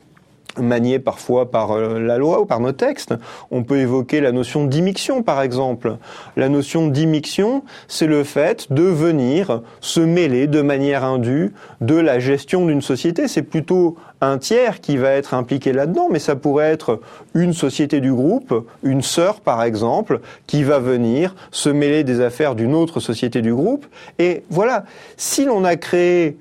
manié 0.60 1.00
parfois 1.00 1.52
par 1.52 1.72
euh, 1.72 2.00
la 2.00 2.18
loi 2.18 2.42
ou 2.42 2.46
par 2.46 2.60
nos 2.60 2.72
textes. 2.72 3.14
On 3.52 3.64
peut 3.64 3.78
évoquer 3.78 4.22
la 4.22 4.32
notion 4.32 4.66
d'immixtion, 4.66 5.24
par 5.24 5.42
exemple. 5.42 5.98
La 6.36 6.50
notion 6.50 6.88
d'immixtion, 6.88 7.64
c'est 7.88 8.08
le 8.08 8.24
fait 8.24 8.72
de 8.72 8.84
venir 8.84 9.62
se 9.82 10.00
mêler 10.00 10.48
de 10.48 10.62
manière 10.62 11.04
indue 11.04 11.54
de 11.82 11.96
la 11.96 12.20
gestion 12.20 12.66
d'une 12.66 12.82
société. 12.82 13.28
C'est 13.28 13.42
plutôt 13.42 13.96
un 14.22 14.38
tiers 14.38 14.82
qui 14.82 14.98
va 14.98 15.12
être 15.12 15.34
impliqué 15.34 15.74
là-dedans, 15.74 16.08
mais 16.10 16.20
ça 16.20 16.36
pourrait 16.36 16.72
être 16.72 17.02
une 17.34 17.54
société 17.54 18.00
du 18.00 18.14
groupe, 18.14 18.68
une 18.84 19.02
sœur 19.02 19.42
par 19.42 19.64
exemple, 19.64 20.22
qui 20.48 20.64
va 20.64 20.80
venir 20.80 21.36
se 21.52 21.70
mêler 21.70 22.04
des 22.04 22.22
affaires 22.22 22.56
d'une 22.56 22.74
autre 22.74 23.00
société 23.00 23.42
du 23.42 23.54
groupe. 23.54 23.86
Et 24.20 24.44
voilà, 24.50 24.86
si 25.18 25.46
l'on 25.46 25.64
a 25.64 25.76
créé, 25.76 26.38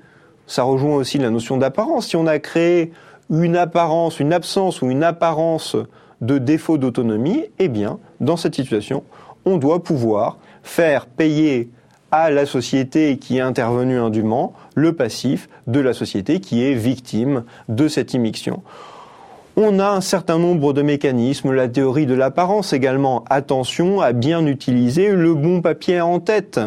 ça 0.47 0.63
rejoint 0.63 0.95
aussi 0.95 1.17
la 1.17 1.29
notion 1.29 1.57
d'apparence, 1.57 2.07
si 2.07 2.15
on 2.15 2.27
a 2.27 2.39
créé 2.39 2.91
une 3.29 3.55
apparence, 3.55 4.19
une 4.19 4.33
absence 4.33 4.81
ou 4.81 4.89
une 4.89 5.03
apparence 5.03 5.75
de 6.21 6.37
défaut 6.37 6.77
d'autonomie, 6.77 7.45
eh 7.59 7.67
bien, 7.67 7.99
dans 8.19 8.37
cette 8.37 8.55
situation, 8.55 9.03
on 9.45 9.57
doit 9.57 9.83
pouvoir 9.83 10.37
faire 10.63 11.05
payer 11.05 11.69
à 12.11 12.29
la 12.29 12.45
société 12.45 13.17
qui 13.17 13.37
est 13.37 13.41
intervenue 13.41 13.97
indûment 13.97 14.53
le 14.73 14.93
passif 14.93 15.49
de 15.67 15.79
la 15.79 15.93
société 15.93 16.39
qui 16.39 16.63
est 16.63 16.73
victime 16.73 17.43
de 17.67 17.87
cette 17.87 18.13
immixtion. 18.13 18.63
On 19.57 19.79
a 19.79 19.89
un 19.89 20.01
certain 20.01 20.37
nombre 20.37 20.73
de 20.73 20.81
mécanismes, 20.81 21.53
la 21.53 21.67
théorie 21.67 22.05
de 22.05 22.13
l'apparence 22.13 22.73
également. 22.73 23.23
Attention 23.29 24.01
à 24.01 24.11
bien 24.11 24.45
utiliser 24.45 25.11
le 25.11 25.33
bon 25.33 25.61
papier 25.61 26.01
en 26.01 26.19
tête. 26.19 26.59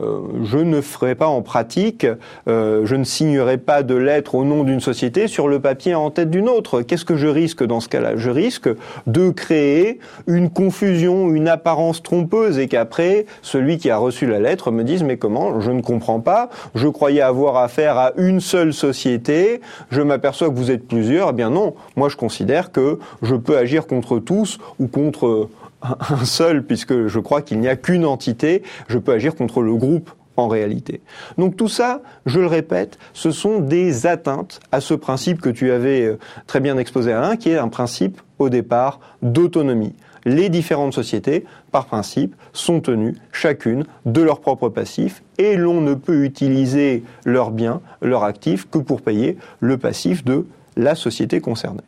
Euh, 0.00 0.20
je 0.44 0.58
ne 0.58 0.80
ferai 0.80 1.14
pas 1.14 1.26
en 1.26 1.42
pratique, 1.42 2.06
euh, 2.48 2.82
je 2.84 2.94
ne 2.94 3.04
signerai 3.04 3.58
pas 3.58 3.82
de 3.82 3.94
lettre 3.94 4.34
au 4.34 4.44
nom 4.44 4.64
d'une 4.64 4.80
société 4.80 5.28
sur 5.28 5.48
le 5.48 5.60
papier 5.60 5.94
en 5.94 6.10
tête 6.10 6.30
d'une 6.30 6.48
autre. 6.48 6.82
Qu'est-ce 6.82 7.04
que 7.04 7.16
je 7.16 7.26
risque 7.26 7.64
dans 7.64 7.80
ce 7.80 7.88
cas-là? 7.88 8.16
Je 8.16 8.30
risque 8.30 8.68
de 9.06 9.30
créer 9.30 9.98
une 10.26 10.50
confusion, 10.50 11.30
une 11.30 11.48
apparence 11.48 12.02
trompeuse 12.02 12.58
et 12.58 12.68
qu'après, 12.68 13.26
celui 13.42 13.78
qui 13.78 13.90
a 13.90 13.96
reçu 13.96 14.26
la 14.26 14.38
lettre 14.38 14.70
me 14.70 14.84
dise 14.84 15.02
mais 15.02 15.16
comment? 15.16 15.60
Je 15.60 15.70
ne 15.70 15.80
comprends 15.80 16.20
pas, 16.20 16.48
je 16.74 16.88
croyais 16.88 17.22
avoir 17.22 17.56
affaire 17.56 17.98
à 17.98 18.12
une 18.16 18.40
seule 18.40 18.72
société, 18.72 19.60
je 19.90 20.02
m'aperçois 20.02 20.48
que 20.48 20.54
vous 20.54 20.70
êtes 20.70 20.86
plusieurs. 20.86 21.30
Eh 21.30 21.32
bien 21.32 21.50
non, 21.50 21.74
moi 21.96 22.08
je 22.08 22.16
considère 22.16 22.72
que 22.72 22.98
je 23.22 23.34
peux 23.34 23.56
agir 23.56 23.86
contre 23.86 24.18
tous 24.18 24.58
ou 24.78 24.86
contre 24.86 25.48
un 25.82 26.24
seul, 26.24 26.64
puisque 26.64 27.06
je 27.06 27.18
crois 27.18 27.42
qu'il 27.42 27.60
n'y 27.60 27.68
a 27.68 27.76
qu'une 27.76 28.04
entité, 28.04 28.62
je 28.88 28.98
peux 28.98 29.12
agir 29.12 29.34
contre 29.34 29.62
le 29.62 29.74
groupe 29.74 30.10
en 30.36 30.48
réalité. 30.48 31.00
Donc 31.36 31.56
tout 31.56 31.68
ça, 31.68 32.00
je 32.26 32.40
le 32.40 32.46
répète, 32.46 32.98
ce 33.12 33.30
sont 33.30 33.58
des 33.58 34.06
atteintes 34.06 34.60
à 34.72 34.80
ce 34.80 34.94
principe 34.94 35.40
que 35.40 35.50
tu 35.50 35.70
avais 35.72 36.02
euh, 36.02 36.18
très 36.46 36.60
bien 36.60 36.78
exposé 36.78 37.12
Alain, 37.12 37.36
qui 37.36 37.50
est 37.50 37.58
un 37.58 37.68
principe 37.68 38.20
au 38.38 38.48
départ 38.48 39.00
d'autonomie. 39.22 39.94
Les 40.24 40.48
différentes 40.48 40.92
sociétés, 40.92 41.44
par 41.72 41.86
principe, 41.86 42.34
sont 42.52 42.80
tenues 42.80 43.16
chacune 43.32 43.84
de 44.04 44.20
leur 44.20 44.40
propre 44.40 44.68
passif 44.68 45.22
et 45.38 45.56
l'on 45.56 45.80
ne 45.80 45.94
peut 45.94 46.24
utiliser 46.24 47.02
leurs 47.24 47.50
biens, 47.50 47.80
leurs 48.02 48.24
actifs, 48.24 48.68
que 48.68 48.78
pour 48.78 49.00
payer 49.00 49.38
le 49.60 49.78
passif 49.78 50.24
de 50.24 50.46
la 50.76 50.94
société 50.94 51.40
concernée. 51.40 51.82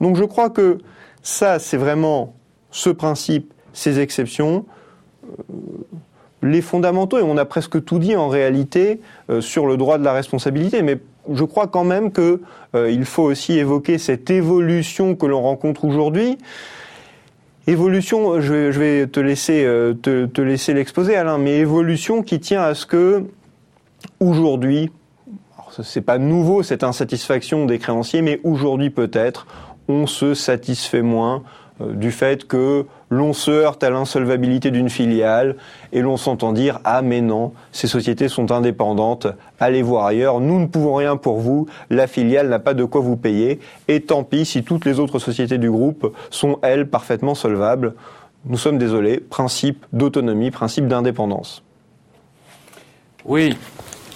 Donc 0.00 0.16
je 0.16 0.24
crois 0.24 0.50
que 0.50 0.78
ça, 1.22 1.58
c'est 1.58 1.76
vraiment 1.76 2.34
ce 2.70 2.90
principe, 2.90 3.52
ces 3.72 4.00
exceptions, 4.00 4.64
euh, 5.24 5.42
les 6.42 6.60
fondamentaux, 6.60 7.18
et 7.18 7.22
on 7.22 7.36
a 7.36 7.44
presque 7.44 7.84
tout 7.84 7.98
dit 7.98 8.16
en 8.16 8.28
réalité 8.28 9.00
euh, 9.30 9.40
sur 9.40 9.66
le 9.66 9.76
droit 9.76 9.98
de 9.98 10.04
la 10.04 10.12
responsabilité, 10.12 10.82
mais 10.82 10.98
je 11.32 11.44
crois 11.44 11.66
quand 11.66 11.84
même 11.84 12.12
qu'il 12.12 12.38
euh, 12.74 13.04
faut 13.04 13.24
aussi 13.24 13.58
évoquer 13.58 13.98
cette 13.98 14.30
évolution 14.30 15.14
que 15.14 15.26
l'on 15.26 15.42
rencontre 15.42 15.84
aujourd'hui. 15.84 16.38
Évolution, 17.66 18.40
je 18.40 18.78
vais, 18.78 19.06
te 19.06 19.20
laisser 19.20 19.64
te, 20.00 20.24
te 20.24 20.40
laisser 20.40 20.72
l'exposer, 20.72 21.16
Alain, 21.16 21.36
mais 21.36 21.58
évolution 21.58 22.22
qui 22.22 22.40
tient 22.40 22.62
à 22.62 22.72
ce 22.72 22.86
que 22.86 23.24
aujourd'hui, 24.20 24.90
c'est 25.82 26.00
pas 26.00 26.16
nouveau 26.16 26.62
cette 26.62 26.82
insatisfaction 26.82 27.66
des 27.66 27.78
créanciers, 27.78 28.22
mais 28.22 28.40
aujourd'hui 28.42 28.88
peut-être 28.88 29.46
on 29.88 30.06
se 30.06 30.34
satisfait 30.34 31.02
moins 31.02 31.36
euh, 31.36 31.42
du 31.80 32.10
fait 32.10 32.46
que 32.46 32.86
l'on 33.10 33.32
se 33.32 33.50
heurte 33.50 33.82
à 33.82 33.90
l'insolvabilité 33.90 34.70
d'une 34.70 34.90
filiale 34.90 35.56
et 35.92 36.00
l'on 36.00 36.16
s'entend 36.16 36.52
dire 36.52 36.80
ah 36.84 37.02
mais 37.02 37.20
non, 37.20 37.52
ces 37.72 37.86
sociétés 37.86 38.28
sont 38.28 38.50
indépendantes, 38.52 39.26
allez 39.60 39.82
voir 39.82 40.06
ailleurs, 40.06 40.40
nous 40.40 40.60
ne 40.60 40.66
pouvons 40.66 40.94
rien 40.94 41.16
pour 41.16 41.38
vous, 41.38 41.66
la 41.90 42.06
filiale 42.06 42.48
n'a 42.48 42.58
pas 42.58 42.74
de 42.74 42.84
quoi 42.84 43.00
vous 43.00 43.16
payer 43.16 43.60
et 43.86 44.00
tant 44.00 44.24
pis 44.24 44.44
si 44.44 44.62
toutes 44.62 44.84
les 44.84 44.98
autres 44.98 45.18
sociétés 45.18 45.58
du 45.58 45.70
groupe 45.70 46.14
sont 46.30 46.58
elles 46.62 46.88
parfaitement 46.88 47.34
solvables. 47.34 47.94
Nous 48.44 48.58
sommes 48.58 48.78
désolés, 48.78 49.18
principe 49.18 49.84
d'autonomie, 49.92 50.50
principe 50.50 50.86
d'indépendance. 50.86 51.62
Oui, 53.24 53.56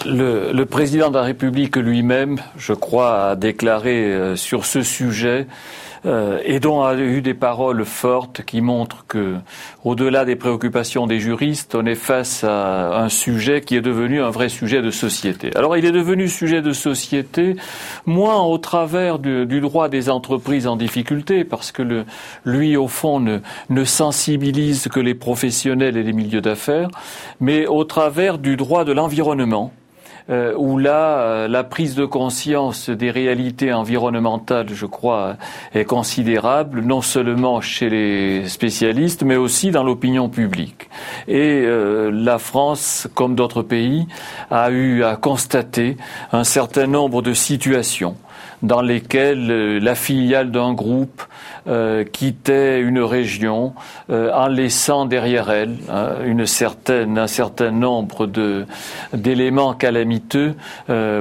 le, 0.06 0.64
président 0.64 1.10
de 1.10 1.16
la 1.16 1.22
République 1.22 1.76
lui-même, 1.76 2.38
je 2.56 2.72
crois, 2.72 3.30
a 3.30 3.36
déclaré 3.36 4.04
euh, 4.04 4.36
sur 4.36 4.64
ce 4.64 4.82
sujet 4.82 5.46
euh, 5.46 5.81
et 6.04 6.60
dont 6.60 6.82
a 6.82 6.94
eu 6.96 7.22
des 7.22 7.34
paroles 7.34 7.84
fortes 7.84 8.42
qui 8.42 8.60
montrent 8.60 9.04
que, 9.06 9.36
au-delà 9.84 10.24
des 10.24 10.36
préoccupations 10.36 11.06
des 11.06 11.20
juristes, 11.20 11.74
on 11.74 11.86
est 11.86 11.94
face 11.94 12.44
à 12.44 12.98
un 13.02 13.08
sujet 13.08 13.60
qui 13.60 13.76
est 13.76 13.80
devenu 13.80 14.20
un 14.20 14.30
vrai 14.30 14.48
sujet 14.48 14.82
de 14.82 14.90
société. 14.90 15.50
Alors, 15.56 15.76
il 15.76 15.84
est 15.84 15.92
devenu 15.92 16.28
sujet 16.28 16.62
de 16.62 16.72
société 16.72 17.56
moins 18.06 18.42
au 18.42 18.58
travers 18.58 19.18
du, 19.18 19.60
droit 19.60 19.88
des 19.88 20.10
entreprises 20.10 20.66
en 20.66 20.76
difficulté, 20.76 21.44
parce 21.44 21.72
que 21.72 21.82
le, 21.82 22.04
lui, 22.44 22.76
au 22.76 22.88
fond, 22.88 23.20
ne 23.20 23.84
sensibilise 23.84 24.88
que 24.88 25.00
les 25.00 25.14
professionnels 25.14 25.96
et 25.96 26.02
les 26.02 26.12
milieux 26.12 26.40
d'affaires, 26.40 26.88
mais 27.40 27.66
au 27.66 27.84
travers 27.84 28.38
du 28.38 28.56
droit 28.56 28.84
de 28.84 28.92
l'environnement 28.92 29.72
euh, 30.30 30.54
où 30.56 30.78
là, 30.78 31.18
euh, 31.18 31.48
la 31.48 31.64
prise 31.64 31.94
de 31.94 32.04
conscience 32.04 32.90
des 32.90 33.10
réalités 33.10 33.72
environnementales, 33.72 34.68
je 34.72 34.86
crois, 34.86 35.36
est 35.74 35.84
considérable, 35.84 36.80
non 36.80 37.02
seulement 37.02 37.60
chez 37.60 37.90
les 37.90 38.48
spécialistes, 38.48 39.22
mais 39.22 39.36
aussi 39.36 39.70
dans 39.70 39.82
l'opinion 39.82 40.28
publique. 40.28 40.88
Et 41.28 41.62
euh, 41.64 42.10
la 42.12 42.38
France, 42.38 43.08
comme 43.14 43.34
d'autres 43.34 43.62
pays, 43.62 44.06
a 44.50 44.70
eu 44.70 45.02
à 45.04 45.16
constater 45.16 45.96
un 46.32 46.44
certain 46.44 46.86
nombre 46.86 47.22
de 47.22 47.32
situations 47.32 48.16
dans 48.62 48.80
lesquelles 48.80 49.50
euh, 49.50 49.80
la 49.80 49.94
filiale 49.94 50.50
d'un 50.50 50.72
groupe 50.72 51.22
euh, 51.66 52.04
quittait 52.04 52.80
une 52.80 53.00
région 53.00 53.74
euh, 54.10 54.30
en 54.32 54.48
laissant 54.48 55.04
derrière 55.06 55.50
elle 55.50 55.76
hein, 55.88 56.10
une 56.24 56.46
certaine, 56.46 57.18
un 57.18 57.26
certain 57.26 57.70
nombre 57.70 58.28
d'éléments 59.12 59.74
calamiteux 59.74 60.54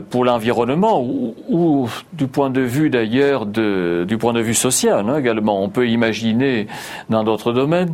pour 0.09 0.25
l'environnement 0.25 1.01
ou, 1.01 1.35
ou, 1.49 1.89
du 2.13 2.27
point 2.27 2.49
de 2.49 2.61
vue 2.61 2.89
d'ailleurs 2.89 3.45
de, 3.45 4.05
du 4.07 4.17
point 4.17 4.33
de 4.33 4.41
vue 4.41 4.53
social 4.53 5.09
hein, 5.09 5.17
également. 5.17 5.63
On 5.63 5.69
peut 5.69 5.87
imaginer 5.87 6.67
dans 7.09 7.23
d'autres 7.23 7.53
domaines. 7.53 7.93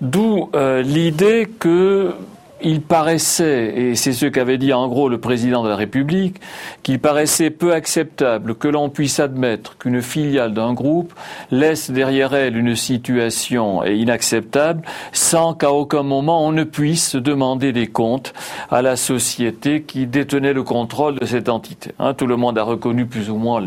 D'où 0.00 0.50
l'idée 0.82 1.48
que 1.58 2.14
il 2.64 2.80
paraissait, 2.80 3.74
et 3.76 3.94
c'est 3.94 4.14
ce 4.14 4.24
qu'avait 4.24 4.56
dit 4.56 4.72
en 4.72 4.88
gros 4.88 5.10
le 5.10 5.18
président 5.18 5.62
de 5.62 5.68
la 5.68 5.76
République, 5.76 6.40
qu'il 6.82 6.98
paraissait 6.98 7.50
peu 7.50 7.74
acceptable 7.74 8.54
que 8.54 8.68
l'on 8.68 8.88
puisse 8.88 9.20
admettre 9.20 9.76
qu'une 9.76 10.00
filiale 10.00 10.54
d'un 10.54 10.72
groupe 10.72 11.12
laisse 11.50 11.90
derrière 11.90 12.34
elle 12.34 12.56
une 12.56 12.74
situation 12.74 13.84
inacceptable 13.84 14.82
sans 15.12 15.52
qu'à 15.52 15.72
aucun 15.72 16.02
moment 16.02 16.46
on 16.46 16.52
ne 16.52 16.64
puisse 16.64 17.16
demander 17.16 17.72
des 17.72 17.86
comptes 17.86 18.32
à 18.70 18.80
la 18.80 18.96
société 18.96 19.82
qui 19.82 20.06
détenait 20.06 20.54
le 20.54 20.62
contrôle 20.62 21.18
de 21.18 21.26
cette 21.26 21.50
entité. 21.50 21.90
Hein, 21.98 22.14
tout 22.14 22.26
le 22.26 22.36
monde 22.36 22.58
a 22.58 22.62
reconnu 22.62 23.04
plus 23.04 23.28
ou 23.28 23.36
moins 23.36 23.62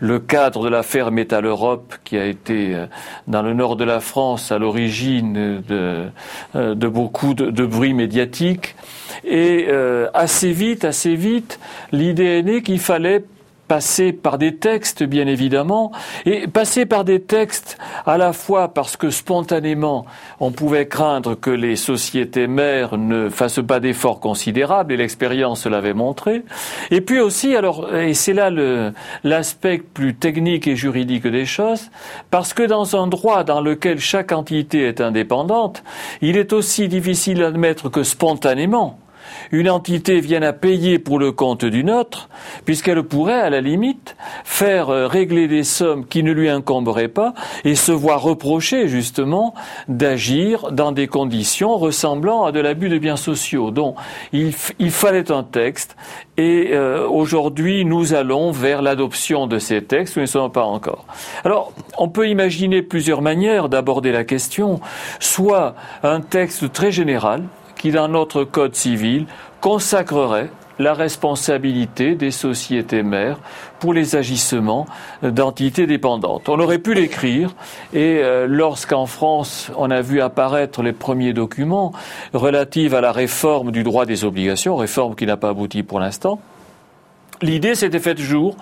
le, 0.00 0.18
cadre 0.18 0.64
de 0.64 0.68
l'affaire 0.68 1.10
Métal 1.10 1.44
Europe 1.44 1.94
qui 2.04 2.16
a 2.16 2.24
été 2.24 2.74
euh, 2.74 2.86
dans 3.28 3.42
le 3.42 3.52
nord 3.52 3.76
de 3.76 3.84
la 3.84 4.00
France 4.00 4.50
à 4.50 4.58
l'origine 4.58 5.60
de, 5.66 6.06
euh, 6.56 6.74
beaucoup 6.74 7.34
de, 7.34 7.50
de 7.50 7.66
bruit 7.66 7.92
médiatique 7.92 8.29
et 9.24 9.66
euh, 9.68 10.08
assez 10.14 10.52
vite, 10.52 10.84
assez 10.84 11.14
vite, 11.14 11.58
l'idée 11.92 12.38
est 12.38 12.42
née 12.42 12.62
qu'il 12.62 12.80
fallait 12.80 13.24
passer 13.70 14.12
par 14.12 14.36
des 14.36 14.56
textes, 14.56 15.04
bien 15.04 15.28
évidemment, 15.28 15.92
et 16.26 16.48
passer 16.48 16.86
par 16.86 17.04
des 17.04 17.20
textes 17.20 17.78
à 18.04 18.18
la 18.18 18.32
fois 18.32 18.74
parce 18.74 18.96
que 18.96 19.10
spontanément, 19.10 20.06
on 20.40 20.50
pouvait 20.50 20.88
craindre 20.88 21.36
que 21.36 21.50
les 21.50 21.76
sociétés 21.76 22.48
mères 22.48 22.98
ne 22.98 23.28
fassent 23.28 23.64
pas 23.64 23.78
d'efforts 23.78 24.18
considérables, 24.18 24.92
et 24.92 24.96
l'expérience 24.96 25.66
l'avait 25.66 25.94
montré, 25.94 26.42
et 26.90 27.00
puis 27.00 27.20
aussi, 27.20 27.54
alors, 27.54 27.94
et 27.94 28.12
c'est 28.14 28.32
là 28.32 28.50
l'aspect 29.22 29.78
plus 29.78 30.16
technique 30.16 30.66
et 30.66 30.74
juridique 30.74 31.28
des 31.28 31.46
choses, 31.46 31.92
parce 32.32 32.52
que 32.52 32.64
dans 32.64 32.96
un 32.96 33.06
droit 33.06 33.44
dans 33.44 33.60
lequel 33.60 34.00
chaque 34.00 34.32
entité 34.32 34.82
est 34.82 35.00
indépendante, 35.00 35.84
il 36.22 36.36
est 36.36 36.52
aussi 36.52 36.88
difficile 36.88 37.38
d'admettre 37.38 37.88
que 37.88 38.02
spontanément, 38.02 38.98
une 39.52 39.70
entité 39.70 40.20
vienne 40.20 40.44
à 40.44 40.52
payer 40.52 40.98
pour 40.98 41.18
le 41.18 41.32
compte 41.32 41.64
d'une 41.64 41.90
autre, 41.90 42.28
puisqu'elle 42.64 43.02
pourrait, 43.02 43.40
à 43.40 43.50
la 43.50 43.60
limite, 43.60 44.16
faire 44.44 44.90
euh, 44.90 45.06
régler 45.06 45.48
des 45.48 45.64
sommes 45.64 46.06
qui 46.06 46.22
ne 46.22 46.32
lui 46.32 46.48
incomberaient 46.48 47.08
pas 47.08 47.34
et 47.64 47.74
se 47.74 47.92
voir 47.92 48.22
reprocher, 48.22 48.88
justement, 48.88 49.54
d'agir 49.88 50.72
dans 50.72 50.92
des 50.92 51.06
conditions 51.06 51.76
ressemblant 51.76 52.44
à 52.44 52.52
de 52.52 52.60
l'abus 52.60 52.88
de 52.88 52.98
biens 52.98 53.16
sociaux. 53.16 53.70
Donc, 53.70 53.96
il, 54.32 54.52
fallait 54.52 55.30
un 55.30 55.42
texte 55.42 55.96
et 56.36 56.70
euh, 56.72 57.06
aujourd'hui, 57.06 57.84
nous 57.84 58.14
allons 58.14 58.50
vers 58.50 58.82
l'adoption 58.82 59.46
de 59.46 59.58
ces 59.58 59.82
textes. 59.82 60.16
Nous 60.16 60.22
ne 60.22 60.26
sommes 60.26 60.52
pas 60.52 60.64
encore. 60.64 61.04
Alors, 61.44 61.72
on 61.98 62.08
peut 62.08 62.28
imaginer 62.28 62.82
plusieurs 62.82 63.22
manières 63.22 63.68
d'aborder 63.68 64.12
la 64.12 64.24
question. 64.24 64.80
Soit 65.18 65.74
un 66.02 66.20
texte 66.20 66.72
très 66.72 66.92
général 66.92 67.42
qui, 67.80 67.92
dans 67.92 68.08
notre 68.08 68.44
code 68.44 68.74
civil, 68.74 69.26
consacrerait 69.62 70.50
la 70.78 70.94
responsabilité 70.94 72.14
des 72.14 72.30
sociétés 72.30 73.02
mères 73.02 73.38
pour 73.78 73.94
les 73.94 74.16
agissements 74.16 74.86
d'entités 75.22 75.86
dépendantes. 75.86 76.48
On 76.48 76.58
aurait 76.60 76.78
pu 76.78 76.94
l'écrire 76.94 77.54
et 77.92 78.20
euh, 78.22 78.46
lorsqu'en 78.46 79.06
France 79.06 79.70
on 79.76 79.90
a 79.90 80.00
vu 80.00 80.20
apparaître 80.20 80.82
les 80.82 80.92
premiers 80.92 81.32
documents 81.32 81.92
relatifs 82.32 82.94
à 82.94 83.00
la 83.00 83.12
réforme 83.12 83.72
du 83.72 83.82
droit 83.82 84.06
des 84.06 84.24
obligations, 84.24 84.76
réforme 84.76 85.14
qui 85.14 85.26
n'a 85.26 85.36
pas 85.36 85.50
abouti 85.50 85.82
pour 85.82 86.00
l'instant, 86.00 86.40
l'idée 87.42 87.74
s'était 87.74 87.98
faite 87.98 88.18
jour 88.18 88.56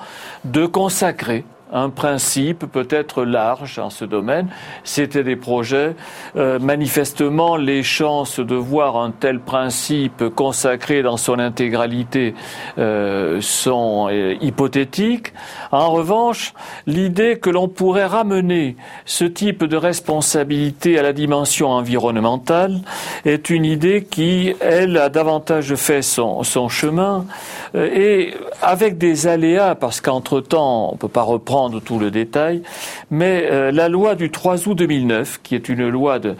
de 0.44 0.66
consacrer 0.66 1.44
un 1.72 1.90
principe 1.90 2.66
peut-être 2.66 3.24
large 3.24 3.78
en 3.78 3.90
ce 3.90 4.04
domaine. 4.04 4.48
C'était 4.84 5.24
des 5.24 5.36
projets. 5.36 5.94
Euh, 6.36 6.58
manifestement, 6.58 7.56
les 7.56 7.82
chances 7.82 8.40
de 8.40 8.54
voir 8.54 8.96
un 8.96 9.10
tel 9.10 9.40
principe 9.40 10.24
consacré 10.34 11.02
dans 11.02 11.16
son 11.16 11.38
intégralité 11.38 12.34
euh, 12.78 13.40
sont 13.40 14.08
euh, 14.10 14.34
hypothétiques. 14.40 15.32
En 15.72 15.90
revanche, 15.90 16.54
l'idée 16.86 17.38
que 17.38 17.50
l'on 17.50 17.68
pourrait 17.68 18.06
ramener 18.06 18.76
ce 19.04 19.24
type 19.24 19.64
de 19.64 19.76
responsabilité 19.76 20.98
à 20.98 21.02
la 21.02 21.12
dimension 21.12 21.68
environnementale 21.70 22.80
est 23.24 23.50
une 23.50 23.64
idée 23.64 24.06
qui, 24.08 24.54
elle, 24.60 24.96
a 24.96 25.08
davantage 25.08 25.74
fait 25.74 26.02
son, 26.02 26.42
son 26.42 26.68
chemin 26.68 27.26
et 27.74 28.34
avec 28.62 28.98
des 28.98 29.26
aléas, 29.26 29.74
parce 29.74 30.00
qu'entre-temps, 30.00 30.90
on 30.90 30.92
ne 30.92 30.98
peut 30.98 31.08
pas 31.08 31.22
reprendre 31.22 31.57
tout 31.84 31.98
le 31.98 32.10
détail, 32.10 32.62
mais 33.10 33.48
euh, 33.50 33.72
la 33.72 33.88
loi 33.88 34.14
du 34.14 34.30
3 34.30 34.68
août 34.68 34.74
2009, 34.74 35.40
qui 35.42 35.54
est 35.54 35.68
une 35.68 35.88
loi 35.88 36.18
de, 36.18 36.36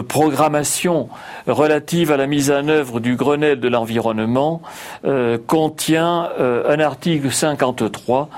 programmation 0.00 1.08
relative 1.46 2.10
à 2.10 2.16
la 2.16 2.26
mise 2.26 2.50
en 2.50 2.68
œuvre 2.68 3.00
du 3.00 3.16
Grenelle 3.16 3.60
de 3.60 3.68
l'environnement, 3.68 4.62
euh, 5.04 5.38
contient 5.46 6.30
euh, 6.40 6.74
un 6.74 6.80
article 6.80 7.30
53 7.30 8.28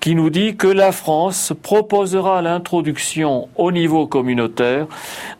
qui 0.00 0.14
nous 0.14 0.30
dit 0.30 0.56
que 0.56 0.66
la 0.66 0.92
France 0.92 1.52
proposera 1.62 2.40
l'introduction 2.40 3.48
au 3.56 3.70
niveau 3.70 4.06
communautaire 4.06 4.86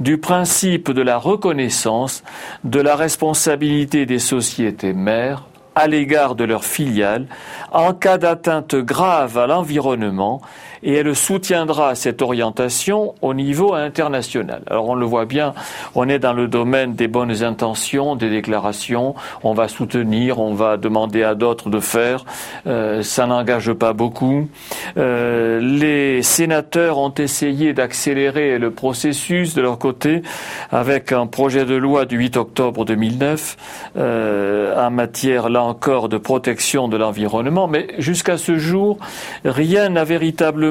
du 0.00 0.18
principe 0.18 0.90
de 0.90 1.00
la 1.00 1.16
reconnaissance 1.16 2.22
de 2.64 2.80
la 2.80 2.94
responsabilité 2.94 4.04
des 4.04 4.18
sociétés 4.18 4.92
mères 4.92 5.44
à 5.74 5.86
l'égard 5.86 6.34
de 6.34 6.44
leurs 6.44 6.64
filiales 6.64 7.26
en 7.72 7.94
cas 7.94 8.18
d'atteinte 8.18 8.74
grave 8.74 9.38
à 9.38 9.46
l'environnement 9.46 10.40
et 10.82 10.94
elle 10.94 11.14
soutiendra 11.14 11.94
cette 11.94 12.22
orientation 12.22 13.14
au 13.20 13.34
niveau 13.34 13.74
international. 13.74 14.62
Alors 14.66 14.88
on 14.88 14.94
le 14.94 15.04
voit 15.04 15.26
bien, 15.26 15.54
on 15.94 16.08
est 16.08 16.18
dans 16.18 16.32
le 16.32 16.48
domaine 16.48 16.94
des 16.94 17.08
bonnes 17.08 17.42
intentions, 17.42 18.16
des 18.16 18.30
déclarations, 18.30 19.14
on 19.42 19.52
va 19.52 19.68
soutenir, 19.68 20.38
on 20.38 20.54
va 20.54 20.76
demander 20.76 21.22
à 21.22 21.34
d'autres 21.34 21.68
de 21.70 21.80
faire, 21.80 22.24
euh, 22.66 23.02
ça 23.02 23.26
n'engage 23.26 23.72
pas 23.72 23.92
beaucoup. 23.92 24.48
Euh, 24.96 25.60
les 25.60 26.22
sénateurs 26.22 26.98
ont 26.98 27.14
essayé 27.14 27.72
d'accélérer 27.72 28.58
le 28.58 28.70
processus 28.70 29.54
de 29.54 29.62
leur 29.62 29.78
côté 29.78 30.22
avec 30.70 31.12
un 31.12 31.26
projet 31.26 31.64
de 31.64 31.74
loi 31.74 32.06
du 32.06 32.16
8 32.16 32.36
octobre 32.36 32.84
2009 32.84 33.56
euh, 33.96 34.86
en 34.86 34.90
matière, 34.90 35.48
là 35.50 35.62
encore, 35.62 36.08
de 36.08 36.16
protection 36.16 36.88
de 36.88 36.96
l'environnement, 36.96 37.68
mais 37.68 37.88
jusqu'à 37.98 38.38
ce 38.38 38.58
jour, 38.58 38.98
rien 39.44 39.90
n'a 39.90 40.04
véritablement 40.04 40.69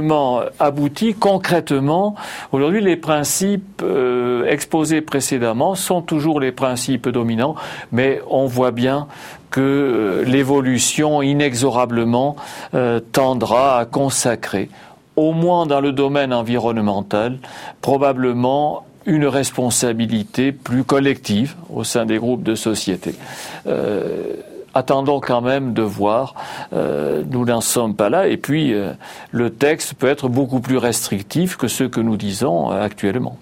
abouti 0.60 1.14
concrètement. 1.14 2.16
Aujourd'hui, 2.52 2.82
les 2.82 2.96
principes 2.96 3.82
euh, 3.84 4.46
exposés 4.46 5.02
précédemment 5.02 5.76
sont 5.76 6.02
toujours 6.02 6.40
les 6.40 6.52
principes 6.52 7.10
dominants, 7.10 7.56
mais 7.92 8.22
on 8.30 8.46
voit 8.46 8.72
bien 8.72 9.08
que 9.52 9.62
euh, 9.62 10.24
l'évolution 10.26 11.22
inexorablement 11.22 12.36
euh, 12.74 13.00
tendra 13.00 13.80
à 13.80 13.86
consacrer, 13.86 14.70
au 15.16 15.32
moins 15.32 15.66
dans 15.66 15.82
le 15.82 15.92
domaine 15.92 16.34
environnemental, 16.34 17.40
probablement 17.82 18.86
une 19.06 19.26
responsabilité 19.26 20.52
plus 20.52 20.84
collective 20.84 21.56
au 21.74 21.84
sein 21.84 22.06
des 22.06 22.18
groupes 22.18 22.44
de 22.44 22.56
société 22.56 23.16
attendons 24.74 25.20
quand 25.20 25.42
même 25.42 25.74
de 25.74 25.82
voir. 25.82 26.36
Euh, 26.74 27.24
nous 27.30 27.46
n'en 27.46 27.62
sommes 27.62 27.96
pas 27.96 28.10
là. 28.10 28.28
Et 28.28 28.38
puis, 28.38 28.74
euh, 28.74 28.94
le 29.32 29.50
texte 29.50 29.94
peut 29.96 30.08
être 30.08 30.30
beaucoup 30.30 30.60
plus 30.60 30.78
restrictif 30.78 31.58
que 31.58 31.68
ce 31.68 31.84
que 31.84 32.00
nous 32.00 32.18
disons 32.18 32.72
euh, 32.72 32.82
actuellement. 32.82 33.38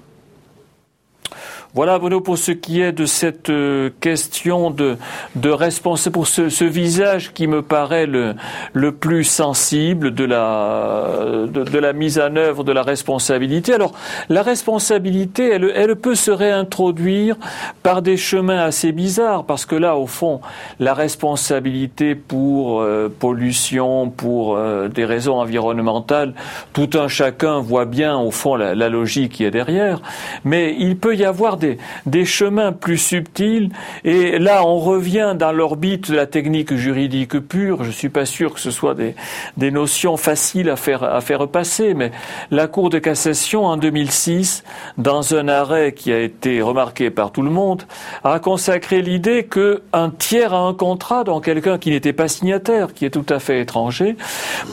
Voilà, 1.73 1.99
Bruno, 1.99 2.21
pour 2.21 2.37
ce 2.37 2.51
qui 2.51 2.81
est 2.81 2.93
de 2.93 3.05
cette 3.05 3.49
euh, 3.49 3.89
question 3.99 4.71
de, 4.71 4.97
de 5.35 5.49
responsabilité, 5.49 6.11
pour 6.11 6.27
ce, 6.27 6.63
visage 6.63 7.33
qui 7.33 7.45
me 7.45 7.61
paraît 7.61 8.05
le, 8.05 8.35
le 8.73 8.93
plus 8.93 9.25
sensible 9.25 10.11
de 10.11 10.23
la, 10.23 11.05
de, 11.47 11.77
la 11.77 11.93
mise 11.93 12.19
en 12.19 12.35
œuvre 12.35 12.63
de 12.63 12.71
la 12.71 12.83
responsabilité. 12.83 13.73
Alors, 13.73 13.91
la 14.29 14.43
responsabilité, 14.43 15.49
elle, 15.49 15.71
elle 15.75 15.95
peut 15.97 16.15
se 16.15 16.31
réintroduire 16.31 17.35
par 17.83 18.01
des 18.01 18.17
chemins 18.17 18.63
assez 18.63 18.93
bizarres, 18.93 19.43
parce 19.43 19.65
que 19.65 19.75
là, 19.75 19.97
au 19.97 20.07
fond, 20.07 20.39
la 20.79 20.93
responsabilité 20.93 22.15
pour 22.15 22.81
euh, 22.81 23.13
pollution, 23.19 24.09
pour 24.09 24.55
euh, 24.55 24.87
des 24.87 25.05
raisons 25.05 25.39
environnementales, 25.39 26.33
tout 26.73 26.89
un 26.95 27.09
chacun 27.09 27.59
voit 27.59 27.85
bien, 27.85 28.17
au 28.17 28.31
fond, 28.31 28.55
la, 28.55 28.73
la 28.73 28.89
logique 28.89 29.33
qui 29.33 29.43
est 29.43 29.51
derrière. 29.51 30.01
Mais 30.45 30.75
il 30.79 30.97
peut 30.97 31.15
y 31.15 31.25
avoir 31.25 31.56
des 32.05 32.25
chemins 32.25 32.71
plus 32.71 32.97
subtils. 32.97 33.69
Et 34.03 34.39
là, 34.39 34.65
on 34.65 34.79
revient 34.79 35.35
dans 35.37 35.51
l'orbite 35.51 36.11
de 36.11 36.15
la 36.15 36.25
technique 36.25 36.73
juridique 36.75 37.39
pure. 37.39 37.83
Je 37.83 37.91
suis 37.91 38.09
pas 38.09 38.25
sûr 38.25 38.53
que 38.53 38.59
ce 38.59 38.71
soit 38.71 38.95
des, 38.95 39.71
notions 39.71 40.17
faciles 40.17 40.69
à 40.69 40.75
faire, 40.75 41.03
à 41.03 41.21
faire 41.21 41.47
passer, 41.47 41.93
mais 41.93 42.11
la 42.51 42.67
Cour 42.67 42.89
de 42.89 42.99
cassation, 42.99 43.65
en 43.65 43.77
2006, 43.77 44.63
dans 44.97 45.35
un 45.35 45.47
arrêt 45.47 45.93
qui 45.93 46.11
a 46.11 46.19
été 46.19 46.61
remarqué 46.61 47.09
par 47.09 47.31
tout 47.31 47.41
le 47.41 47.49
monde, 47.49 47.83
a 48.23 48.39
consacré 48.39 49.01
l'idée 49.01 49.45
qu'un 49.45 50.09
tiers 50.09 50.53
à 50.53 50.59
un 50.59 50.73
contrat, 50.73 51.23
donc 51.23 51.45
quelqu'un 51.45 51.77
qui 51.77 51.91
n'était 51.91 52.13
pas 52.13 52.27
signataire, 52.27 52.93
qui 52.93 53.05
est 53.05 53.09
tout 53.09 53.25
à 53.29 53.39
fait 53.39 53.61
étranger, 53.61 54.15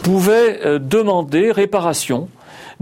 pouvait 0.02 0.60
euh, 0.64 0.78
demander 0.78 1.50
réparation 1.50 2.28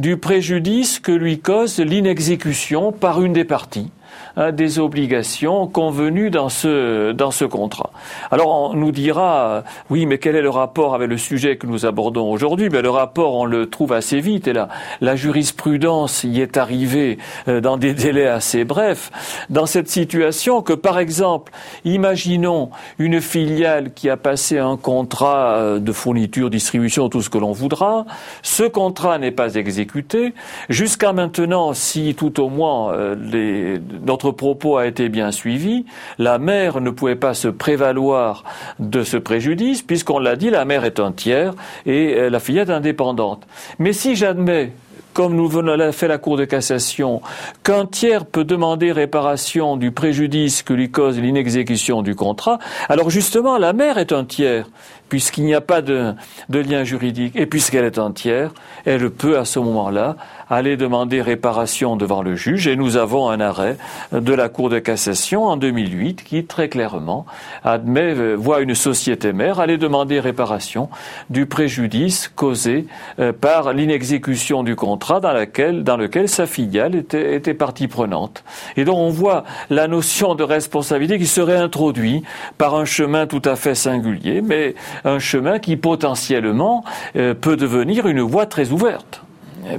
du 0.02 0.16
préjudice 0.16 0.98
que 0.98 1.12
lui 1.12 1.38
cause 1.38 1.78
l'inexécution 1.78 2.90
par 2.90 3.22
une 3.22 3.32
des 3.32 3.44
parties 3.44 3.92
des 4.36 4.78
obligations 4.78 5.66
convenues 5.66 6.30
dans 6.30 6.48
ce, 6.48 7.12
dans 7.12 7.30
ce 7.30 7.44
contrat. 7.44 7.90
Alors 8.30 8.70
on 8.70 8.74
nous 8.74 8.92
dira, 8.92 9.64
oui, 9.90 10.06
mais 10.06 10.18
quel 10.18 10.36
est 10.36 10.42
le 10.42 10.50
rapport 10.50 10.94
avec 10.94 11.08
le 11.08 11.18
sujet 11.18 11.56
que 11.56 11.66
nous 11.66 11.86
abordons 11.86 12.30
aujourd'hui? 12.30 12.68
Ben, 12.68 12.82
Le 12.82 12.90
rapport, 12.90 13.34
on 13.34 13.44
le 13.44 13.68
trouve 13.68 13.92
assez 13.92 14.20
vite, 14.20 14.48
et 14.48 14.52
là, 14.52 14.68
la 15.00 15.16
jurisprudence 15.16 16.24
y 16.24 16.40
est 16.40 16.56
arrivée 16.56 17.18
euh, 17.48 17.60
dans 17.60 17.76
des 17.76 17.94
délais 17.94 18.26
assez 18.26 18.64
brefs, 18.64 19.10
dans 19.50 19.66
cette 19.66 19.88
situation 19.88 20.62
que, 20.62 20.72
par 20.72 20.98
exemple, 20.98 21.52
imaginons 21.84 22.70
une 22.98 23.20
filiale 23.20 23.92
qui 23.94 24.08
a 24.08 24.16
passé 24.16 24.58
un 24.58 24.76
contrat 24.76 25.56
euh, 25.56 25.78
de 25.78 25.92
fourniture, 25.92 26.50
distribution, 26.50 27.08
tout 27.08 27.22
ce 27.22 27.30
que 27.30 27.38
l'on 27.38 27.52
voudra, 27.52 28.06
ce 28.42 28.64
contrat 28.64 29.18
n'est 29.18 29.30
pas 29.30 29.54
exécuté, 29.54 30.34
jusqu'à 30.68 31.12
maintenant, 31.12 31.72
si 31.72 32.14
tout 32.14 32.40
au 32.40 32.48
moins 32.48 32.92
euh, 32.92 33.16
les, 33.20 33.80
notre 34.06 34.21
propos 34.30 34.76
a 34.76 34.86
été 34.86 35.08
bien 35.08 35.32
suivi. 35.32 35.84
La 36.18 36.38
mère 36.38 36.80
ne 36.80 36.90
pouvait 36.90 37.16
pas 37.16 37.34
se 37.34 37.48
prévaloir 37.48 38.44
de 38.78 39.02
ce 39.02 39.16
préjudice, 39.16 39.82
puisqu'on 39.82 40.18
l'a 40.18 40.36
dit, 40.36 40.50
la 40.50 40.64
mère 40.64 40.84
est 40.84 41.00
un 41.00 41.12
tiers 41.12 41.54
et 41.86 42.14
euh, 42.14 42.30
la 42.30 42.40
fillette 42.40 42.70
indépendante. 42.70 43.46
Mais 43.78 43.92
si 43.92 44.16
j'admets 44.16 44.72
comme 45.12 45.34
nous 45.34 45.50
l'a 45.60 45.92
fait 45.92 46.08
la 46.08 46.18
Cour 46.18 46.36
de 46.36 46.44
cassation, 46.44 47.20
qu'un 47.62 47.86
tiers 47.86 48.24
peut 48.24 48.44
demander 48.44 48.92
réparation 48.92 49.76
du 49.76 49.90
préjudice 49.92 50.62
que 50.62 50.72
lui 50.72 50.90
cause 50.90 51.18
l'inexécution 51.18 52.02
du 52.02 52.14
contrat, 52.14 52.58
alors 52.88 53.10
justement 53.10 53.58
la 53.58 53.72
mère 53.72 53.98
est 53.98 54.12
un 54.12 54.24
tiers, 54.24 54.68
puisqu'il 55.08 55.44
n'y 55.44 55.54
a 55.54 55.60
pas 55.60 55.82
de, 55.82 56.14
de 56.48 56.58
lien 56.58 56.84
juridique 56.84 57.36
et 57.36 57.46
puisqu'elle 57.46 57.84
est 57.84 57.98
entière, 57.98 58.52
elle 58.84 59.10
peut 59.10 59.38
à 59.38 59.44
ce 59.44 59.58
moment-là 59.58 60.16
aller 60.52 60.76
demander 60.76 61.22
réparation 61.22 61.96
devant 61.96 62.22
le 62.22 62.36
juge 62.36 62.68
et 62.68 62.76
nous 62.76 62.98
avons 62.98 63.30
un 63.30 63.40
arrêt 63.40 63.78
de 64.12 64.34
la 64.34 64.50
Cour 64.50 64.68
de 64.68 64.78
cassation 64.78 65.44
en 65.44 65.56
2008 65.56 66.24
qui 66.24 66.44
très 66.44 66.68
clairement 66.68 67.24
admet, 67.64 68.14
euh, 68.14 68.34
voit 68.34 68.60
une 68.60 68.74
société 68.74 69.32
mère 69.32 69.60
aller 69.60 69.78
demander 69.78 70.20
réparation 70.20 70.90
du 71.30 71.46
préjudice 71.46 72.28
causé 72.28 72.86
euh, 73.18 73.32
par 73.32 73.72
l'inexécution 73.72 74.62
du 74.62 74.76
contrat 74.76 75.20
dans, 75.20 75.32
laquelle, 75.32 75.84
dans 75.84 75.96
lequel 75.96 76.28
sa 76.28 76.46
filiale 76.46 76.94
était, 76.96 77.34
était 77.34 77.54
partie 77.54 77.88
prenante. 77.88 78.44
Et 78.76 78.84
donc 78.84 78.98
on 78.98 79.08
voit 79.08 79.44
la 79.70 79.88
notion 79.88 80.34
de 80.34 80.44
responsabilité 80.44 81.18
qui 81.18 81.26
serait 81.26 81.56
introduite 81.56 82.24
par 82.58 82.74
un 82.74 82.84
chemin 82.84 83.26
tout 83.26 83.42
à 83.46 83.56
fait 83.56 83.74
singulier, 83.74 84.42
mais 84.42 84.74
un 85.04 85.18
chemin 85.18 85.58
qui 85.58 85.76
potentiellement 85.76 86.84
euh, 87.16 87.32
peut 87.32 87.56
devenir 87.56 88.06
une 88.06 88.20
voie 88.20 88.44
très 88.44 88.70
ouverte 88.70 89.22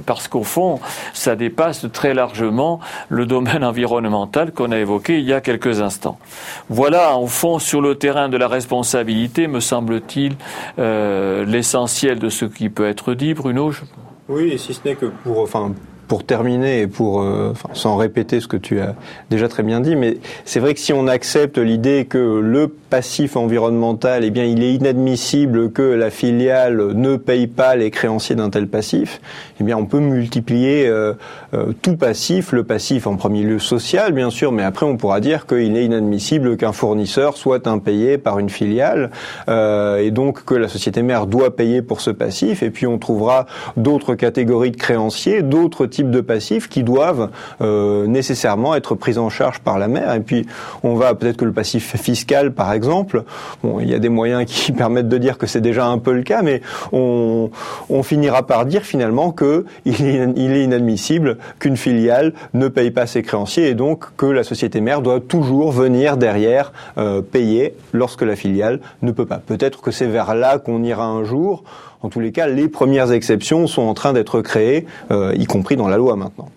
parce 0.06 0.28
qu'au 0.28 0.42
fond, 0.42 0.80
ça 1.12 1.36
dépasse 1.36 1.86
très 1.92 2.14
largement 2.14 2.80
le 3.08 3.26
domaine 3.26 3.64
environnemental 3.64 4.52
qu'on 4.52 4.72
a 4.72 4.78
évoqué 4.78 5.18
il 5.18 5.24
y 5.24 5.32
a 5.32 5.40
quelques 5.40 5.80
instants. 5.80 6.18
Voilà, 6.68 7.16
au 7.16 7.26
fond, 7.26 7.58
sur 7.58 7.80
le 7.80 7.96
terrain 7.96 8.28
de 8.28 8.36
la 8.36 8.48
responsabilité, 8.48 9.46
me 9.46 9.60
semble-t-il, 9.60 10.36
euh, 10.78 11.44
l'essentiel 11.44 12.18
de 12.18 12.28
ce 12.28 12.44
qui 12.44 12.68
peut 12.68 12.86
être 12.86 13.14
dit. 13.14 13.34
Bruno 13.34 13.72
Oui, 14.28 14.58
si 14.58 14.74
ce 14.74 14.80
n'est 14.84 14.94
que 14.94 15.06
pour, 15.06 15.40
enfin, 15.40 15.72
pour 16.08 16.24
terminer 16.24 16.82
et 16.82 16.86
pour, 16.86 17.22
euh, 17.22 17.52
sans 17.72 17.96
répéter 17.96 18.40
ce 18.40 18.48
que 18.48 18.56
tu 18.56 18.80
as 18.80 18.94
déjà 19.30 19.48
très 19.48 19.62
bien 19.62 19.80
dit, 19.80 19.96
mais 19.96 20.18
c'est 20.44 20.60
vrai 20.60 20.74
que 20.74 20.80
si 20.80 20.92
on 20.92 21.06
accepte 21.06 21.58
l'idée 21.58 22.06
que 22.08 22.18
le 22.18 22.68
passif 22.68 23.36
environnemental, 23.36 24.24
eh 24.24 24.30
bien, 24.30 24.44
il 24.44 24.62
est 24.62 24.74
inadmissible 24.74 25.72
que 25.72 25.82
la 25.82 26.10
filiale 26.10 26.92
ne 26.94 27.16
paye 27.16 27.46
pas 27.46 27.76
les 27.76 27.90
créanciers 27.90 28.36
d'un 28.36 28.50
tel 28.50 28.68
passif, 28.68 29.20
eh 29.60 29.64
bien, 29.64 29.76
on 29.76 29.86
peut 29.86 29.98
multiplier 29.98 30.86
euh, 30.86 31.14
euh, 31.54 31.72
tout 31.82 31.96
passif, 31.96 32.52
le 32.52 32.64
passif 32.64 33.06
en 33.06 33.16
premier 33.16 33.42
lieu 33.42 33.58
social, 33.58 34.12
bien 34.12 34.30
sûr, 34.30 34.52
mais 34.52 34.62
après, 34.62 34.86
on 34.86 34.96
pourra 34.96 35.20
dire 35.20 35.46
qu'il 35.46 35.76
est 35.76 35.84
inadmissible 35.84 36.56
qu'un 36.56 36.72
fournisseur 36.72 37.36
soit 37.36 37.66
impayé 37.66 38.18
par 38.18 38.38
une 38.38 38.50
filiale, 38.50 39.10
et 39.48 40.10
donc 40.10 40.44
que 40.44 40.54
la 40.54 40.68
société 40.68 41.02
mère 41.02 41.26
doit 41.26 41.54
payer 41.56 41.82
pour 41.82 42.00
ce 42.00 42.10
passif, 42.10 42.62
et 42.62 42.70
puis 42.70 42.86
on 42.86 42.98
trouvera 42.98 43.46
d'autres 43.76 44.14
catégories 44.14 44.70
de 44.70 44.76
créanciers, 44.76 45.42
d'autres 45.42 45.86
types 45.94 46.10
de 46.10 46.20
passifs 46.20 46.68
qui 46.68 46.82
doivent 46.82 47.30
euh, 47.60 48.06
nécessairement 48.06 48.74
être 48.74 48.94
pris 48.94 49.18
en 49.18 49.30
charge 49.30 49.60
par 49.60 49.78
la 49.78 49.88
mère. 49.88 50.12
Et 50.14 50.20
puis, 50.20 50.46
on 50.82 50.94
va 50.94 51.14
peut-être 51.14 51.36
que 51.36 51.44
le 51.44 51.52
passif 51.52 51.96
fiscal, 51.96 52.52
par 52.52 52.72
exemple, 52.72 53.24
bon, 53.62 53.80
il 53.80 53.88
y 53.88 53.94
a 53.94 53.98
des 53.98 54.08
moyens 54.08 54.44
qui 54.46 54.72
permettent 54.84 55.08
de 55.08 55.18
dire 55.18 55.38
que 55.38 55.46
c'est 55.46 55.60
déjà 55.60 55.86
un 55.86 55.98
peu 55.98 56.12
le 56.12 56.22
cas, 56.22 56.42
mais 56.42 56.60
on, 56.92 57.50
finira 58.02 58.46
par 58.46 58.66
dire 58.66 58.82
finalement 58.82 59.30
que 59.30 59.64
il 59.86 60.04
est, 60.04 60.28
il 60.36 60.52
est 60.52 60.64
inadmissible 60.64 61.38
qu'une 61.58 61.76
filiale 61.76 62.34
ne 62.52 62.68
paye 62.68 62.90
pas 62.90 63.06
ses 63.06 63.22
créanciers 63.22 63.68
et 63.68 63.74
donc 63.74 64.04
que 64.16 64.26
la 64.26 64.44
société 64.44 64.80
mère 64.80 65.00
doit 65.00 65.20
toujours 65.20 65.72
venir 65.72 66.16
derrière 66.16 66.72
euh, 66.98 67.22
payer 67.22 67.74
lorsque 67.92 68.22
la 68.22 68.36
filiale 68.36 68.80
ne 69.02 69.12
peut 69.12 69.26
pas. 69.26 69.38
Peut-être 69.38 69.80
que 69.80 69.90
c'est 69.90 70.06
vers 70.06 70.34
là 70.34 70.58
qu'on 70.58 70.82
ira 70.82 71.06
un 71.06 71.24
jour. 71.24 71.64
En 72.04 72.10
tous 72.10 72.20
les 72.20 72.32
cas, 72.32 72.46
les 72.46 72.68
premières 72.68 73.12
exceptions 73.12 73.66
sont 73.66 73.80
en 73.80 73.94
train 73.94 74.12
d'être 74.12 74.42
créées, 74.42 74.84
euh, 75.10 75.32
y 75.38 75.46
compris 75.46 75.74
dans 75.74 75.88
la 75.88 75.96
loi 75.96 76.16
maintenant. 76.16 76.50